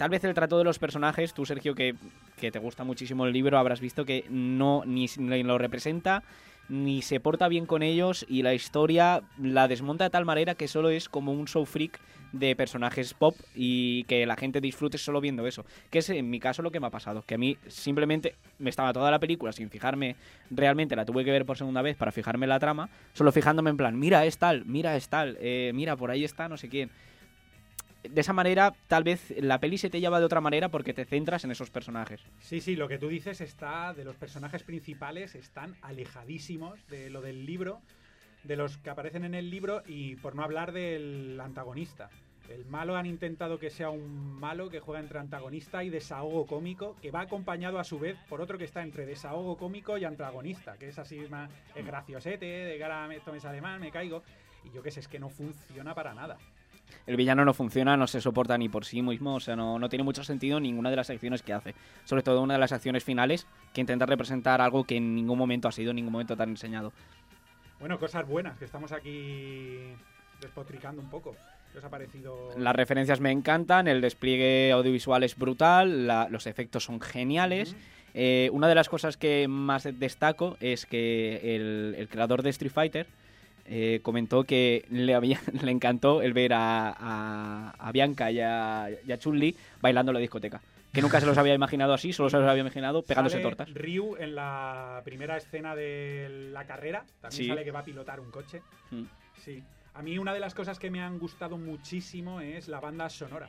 Tal 0.00 0.08
vez 0.08 0.24
el 0.24 0.32
trato 0.32 0.56
de 0.56 0.64
los 0.64 0.78
personajes, 0.78 1.34
tú 1.34 1.44
Sergio, 1.44 1.74
que, 1.74 1.94
que 2.38 2.50
te 2.50 2.58
gusta 2.58 2.84
muchísimo 2.84 3.26
el 3.26 3.34
libro, 3.34 3.58
habrás 3.58 3.80
visto 3.80 4.06
que 4.06 4.24
no 4.30 4.82
ni 4.86 5.06
lo 5.42 5.58
representa 5.58 6.22
ni 6.70 7.02
se 7.02 7.20
porta 7.20 7.48
bien 7.48 7.66
con 7.66 7.82
ellos 7.82 8.24
y 8.26 8.40
la 8.42 8.54
historia 8.54 9.22
la 9.38 9.68
desmonta 9.68 10.04
de 10.04 10.10
tal 10.10 10.24
manera 10.24 10.54
que 10.54 10.68
solo 10.68 10.88
es 10.88 11.10
como 11.10 11.32
un 11.32 11.46
show 11.46 11.66
freak 11.66 12.00
de 12.32 12.56
personajes 12.56 13.12
pop 13.12 13.36
y 13.54 14.04
que 14.04 14.24
la 14.24 14.36
gente 14.36 14.62
disfrute 14.62 14.96
solo 14.96 15.20
viendo 15.20 15.46
eso. 15.46 15.66
Que 15.90 15.98
es 15.98 16.08
en 16.08 16.30
mi 16.30 16.40
caso 16.40 16.62
lo 16.62 16.70
que 16.70 16.80
me 16.80 16.86
ha 16.86 16.90
pasado, 16.90 17.22
que 17.26 17.34
a 17.34 17.38
mí 17.38 17.58
simplemente 17.66 18.36
me 18.58 18.70
estaba 18.70 18.94
toda 18.94 19.10
la 19.10 19.18
película 19.18 19.52
sin 19.52 19.68
fijarme 19.68 20.16
realmente, 20.50 20.96
la 20.96 21.04
tuve 21.04 21.26
que 21.26 21.30
ver 21.30 21.44
por 21.44 21.58
segunda 21.58 21.82
vez 21.82 21.98
para 21.98 22.10
fijarme 22.10 22.46
la 22.46 22.58
trama, 22.58 22.88
solo 23.12 23.32
fijándome 23.32 23.68
en 23.68 23.76
plan, 23.76 23.98
mira 23.98 24.24
es 24.24 24.38
tal, 24.38 24.64
mira 24.64 24.96
es 24.96 25.10
tal, 25.10 25.36
eh, 25.42 25.72
mira 25.74 25.94
por 25.96 26.10
ahí 26.10 26.24
está 26.24 26.48
no 26.48 26.56
sé 26.56 26.70
quién 26.70 26.90
de 28.02 28.20
esa 28.20 28.32
manera, 28.32 28.74
tal 28.88 29.04
vez 29.04 29.34
la 29.38 29.60
peli 29.60 29.78
se 29.78 29.90
te 29.90 30.00
lleva 30.00 30.20
de 30.20 30.26
otra 30.26 30.40
manera 30.40 30.68
porque 30.68 30.94
te 30.94 31.04
centras 31.04 31.44
en 31.44 31.50
esos 31.50 31.70
personajes. 31.70 32.20
Sí, 32.40 32.60
sí, 32.60 32.76
lo 32.76 32.88
que 32.88 32.98
tú 32.98 33.08
dices 33.08 33.40
está 33.40 33.92
de 33.92 34.04
los 34.04 34.16
personajes 34.16 34.62
principales 34.62 35.34
están 35.34 35.76
alejadísimos 35.82 36.86
de 36.88 37.10
lo 37.10 37.20
del 37.20 37.46
libro, 37.46 37.80
de 38.44 38.56
los 38.56 38.78
que 38.78 38.90
aparecen 38.90 39.24
en 39.24 39.34
el 39.34 39.50
libro 39.50 39.82
y 39.86 40.16
por 40.16 40.34
no 40.34 40.42
hablar 40.42 40.72
del 40.72 41.38
antagonista. 41.40 42.10
El 42.48 42.64
malo 42.64 42.96
han 42.96 43.06
intentado 43.06 43.60
que 43.60 43.70
sea 43.70 43.90
un 43.90 44.40
malo 44.40 44.70
que 44.70 44.80
juega 44.80 44.98
entre 44.98 45.20
antagonista 45.20 45.84
y 45.84 45.90
desahogo 45.90 46.46
cómico, 46.46 46.96
que 47.00 47.12
va 47.12 47.20
acompañado 47.20 47.78
a 47.78 47.84
su 47.84 48.00
vez 48.00 48.16
por 48.28 48.40
otro 48.40 48.58
que 48.58 48.64
está 48.64 48.82
entre 48.82 49.06
desahogo 49.06 49.56
cómico 49.56 49.96
y 49.98 50.04
antagonista, 50.04 50.76
que 50.76 50.88
es 50.88 50.98
así 50.98 51.20
más 51.30 51.48
es 51.76 51.86
graciosete, 51.86 52.46
de 52.46 52.78
cara 52.78 53.06
me 53.06 53.40
sale 53.40 53.60
mal, 53.60 53.78
me 53.78 53.92
caigo. 53.92 54.24
Y 54.64 54.74
yo 54.74 54.82
qué 54.82 54.90
sé, 54.90 55.00
es 55.00 55.08
que 55.08 55.20
no 55.20 55.30
funciona 55.30 55.94
para 55.94 56.12
nada. 56.12 56.38
El 57.06 57.16
villano 57.16 57.44
no 57.44 57.54
funciona, 57.54 57.96
no 57.96 58.06
se 58.06 58.20
soporta 58.20 58.56
ni 58.58 58.68
por 58.68 58.84
sí 58.84 59.02
mismo, 59.02 59.34
o 59.34 59.40
sea, 59.40 59.56
no, 59.56 59.78
no 59.78 59.88
tiene 59.88 60.02
mucho 60.02 60.24
sentido 60.24 60.60
ninguna 60.60 60.90
de 60.90 60.96
las 60.96 61.10
acciones 61.10 61.42
que 61.42 61.52
hace. 61.52 61.74
Sobre 62.04 62.22
todo 62.22 62.42
una 62.42 62.54
de 62.54 62.60
las 62.60 62.72
acciones 62.72 63.04
finales 63.04 63.46
que 63.72 63.80
intenta 63.80 64.06
representar 64.06 64.60
algo 64.60 64.84
que 64.84 64.96
en 64.96 65.14
ningún 65.14 65.38
momento 65.38 65.68
ha 65.68 65.72
sido, 65.72 65.90
en 65.90 65.96
ningún 65.96 66.12
momento 66.12 66.36
tan 66.36 66.50
enseñado. 66.50 66.92
Bueno, 67.78 67.98
cosas 67.98 68.26
buenas, 68.26 68.58
que 68.58 68.66
estamos 68.66 68.92
aquí 68.92 69.94
despotricando 70.40 71.00
un 71.00 71.08
poco. 71.08 71.34
¿Qué 71.72 71.78
os 71.78 71.84
ha 71.84 71.88
parecido? 71.88 72.50
Las 72.58 72.74
referencias 72.74 73.20
me 73.20 73.30
encantan, 73.30 73.88
el 73.88 74.00
despliegue 74.00 74.72
audiovisual 74.72 75.22
es 75.22 75.36
brutal, 75.36 76.08
los 76.30 76.46
efectos 76.46 76.84
son 76.84 77.00
geniales. 77.00 77.76
Eh, 78.12 78.50
una 78.52 78.68
de 78.68 78.74
las 78.74 78.88
cosas 78.88 79.16
que 79.16 79.46
más 79.48 79.88
destaco 79.98 80.56
es 80.60 80.84
que 80.84 81.54
el, 81.54 82.08
creador 82.10 82.42
de 82.42 82.50
Street 82.50 82.72
Fighter 82.72 83.06
eh, 83.72 84.00
comentó 84.02 84.42
que 84.44 84.84
le, 84.90 85.14
había, 85.14 85.40
le 85.62 85.70
encantó 85.70 86.22
el 86.22 86.32
ver 86.32 86.52
a, 86.54 87.90
Bianca 87.92 88.30
y 88.30 88.40
a, 88.40 88.88
y 89.06 89.12
a 89.12 89.18
Chun-Li 89.18 89.56
bailando 89.80 90.10
en 90.10 90.14
la 90.14 90.20
discoteca 90.20 90.60
que 90.92 91.02
nunca 91.02 91.20
se 91.20 91.26
los 91.26 91.38
había 91.38 91.54
imaginado 91.54 91.94
así, 91.94 92.12
solo 92.12 92.30
se 92.30 92.38
los 92.38 92.48
había 92.48 92.62
imaginado 92.62 93.02
pegándose 93.02 93.38
tortas. 93.38 93.72
Ryu 93.72 94.16
en 94.16 94.34
la 94.34 95.00
primera 95.04 95.36
escena 95.36 95.76
de 95.76 96.50
la 96.52 96.66
carrera, 96.66 97.04
también 97.20 97.48
sale 97.48 97.64
que 97.64 97.70
va 97.70 97.80
a 97.80 97.84
pilotar 97.84 98.18
un 98.20 98.30
coche. 98.30 98.62
Mm. 98.90 99.04
Sí. 99.36 99.62
A 99.94 100.02
mí 100.02 100.18
una 100.18 100.34
de 100.34 100.40
las 100.40 100.54
cosas 100.54 100.78
que 100.78 100.90
me 100.90 101.00
han 101.00 101.18
gustado 101.18 101.58
muchísimo 101.58 102.40
es 102.40 102.68
la 102.68 102.80
banda 102.80 103.08
sonora. 103.08 103.48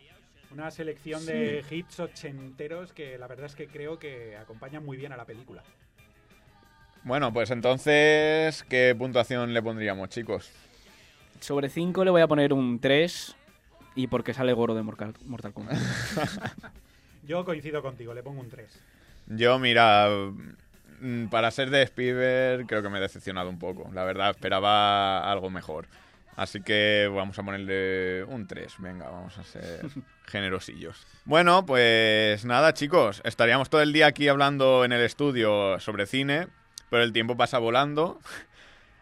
Una 0.52 0.70
selección 0.70 1.26
de 1.26 1.64
hits 1.70 2.00
ochenteros 2.00 2.94
que 2.94 3.18
la 3.18 3.28
verdad 3.28 3.46
es 3.46 3.56
que 3.56 3.68
creo 3.68 3.98
que 3.98 4.36
acompañan 4.38 4.86
muy 4.86 4.98
bien 4.98 5.14
a 5.14 5.18
la 5.18 5.26
película. 5.26 5.64
Bueno, 7.04 7.34
pues 7.34 7.50
entonces, 7.50 8.64
¿qué 8.70 8.96
puntuación 8.98 9.54
le 9.54 9.62
pondríamos, 9.62 10.10
chicos? 10.10 10.52
Sobre 11.40 11.70
5 11.70 12.06
le 12.06 12.12
voy 12.12 12.22
a 12.22 12.28
poner 12.28 12.54
un 12.54 12.80
3 12.80 13.36
y 13.96 14.08
porque 14.08 14.34
sale 14.34 14.54
Goro 14.54 14.76
de 14.76 14.84
Mortal, 14.84 15.16
Mortal 15.26 15.54
Kombat. 15.54 15.78
Yo 17.28 17.44
coincido 17.44 17.82
contigo, 17.82 18.14
le 18.14 18.22
pongo 18.22 18.42
un 18.42 18.50
3. 18.50 18.80
Yo, 19.28 19.58
mira, 19.58 20.10
mm, 21.02 21.28
para 21.28 21.50
ser 21.50 21.72
de 21.72 21.82
Spielberg 21.84 22.68
creo 22.68 22.84
que 22.84 22.90
me 22.90 23.00
he 23.00 23.02
decepcionado 23.02 23.50
un 23.50 23.58
poco. 23.58 23.90
La 23.94 24.04
verdad, 24.04 24.30
esperaba 24.30 25.32
algo 25.32 25.50
mejor. 25.50 25.88
Así 26.36 26.62
que 26.62 27.10
vamos 27.14 27.38
a 27.38 27.44
ponerle 27.44 28.24
un 28.26 28.48
3. 28.48 28.76
Venga, 28.78 29.10
vamos 29.10 29.38
a 29.38 29.44
ser 29.44 29.82
generosillos. 30.28 31.06
Bueno, 31.26 31.66
pues 31.66 32.46
nada, 32.46 32.74
chicos. 32.74 33.22
Estaríamos 33.24 33.70
todo 33.70 33.82
el 33.82 33.92
día 33.92 34.08
aquí 34.08 34.28
hablando 34.28 34.86
en 34.86 34.92
el 34.92 35.02
estudio 35.02 35.80
sobre 35.80 36.06
cine, 36.06 36.48
pero 36.92 37.04
el 37.04 37.14
tiempo 37.14 37.38
pasa 37.38 37.58
volando. 37.58 38.20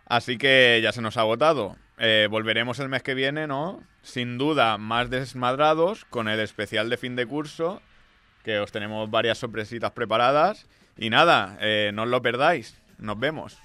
Así 0.06 0.38
que 0.38 0.80
ya 0.82 0.91
se 0.91 1.02
nos 1.02 1.17
ha 1.17 1.21
agotado. 1.21 1.75
Eh, 1.97 2.28
volveremos 2.30 2.80
el 2.80 2.88
mes 2.88 3.04
que 3.04 3.15
viene, 3.15 3.47
¿no? 3.47 3.84
Sin 4.04 4.38
duda, 4.38 4.78
más 4.78 5.10
desmadrados, 5.10 6.06
con 6.06 6.30
el 6.30 6.39
especial 6.39 6.89
de 6.89 6.97
fin 6.97 7.15
de 7.15 7.25
curso 7.25 7.82
que 8.43 8.60
os 8.60 8.71
tenemos 8.71 9.10
varias 9.10 9.39
sorpresitas 9.39 9.91
preparadas. 9.91 10.67
Y 10.97 11.10
nada, 11.10 11.58
eh, 11.62 11.91
no 11.93 12.04
os 12.04 12.10
lo 12.10 12.21
perdáis. 12.21 12.80
Nos 12.99 13.19
vemos. 13.19 13.58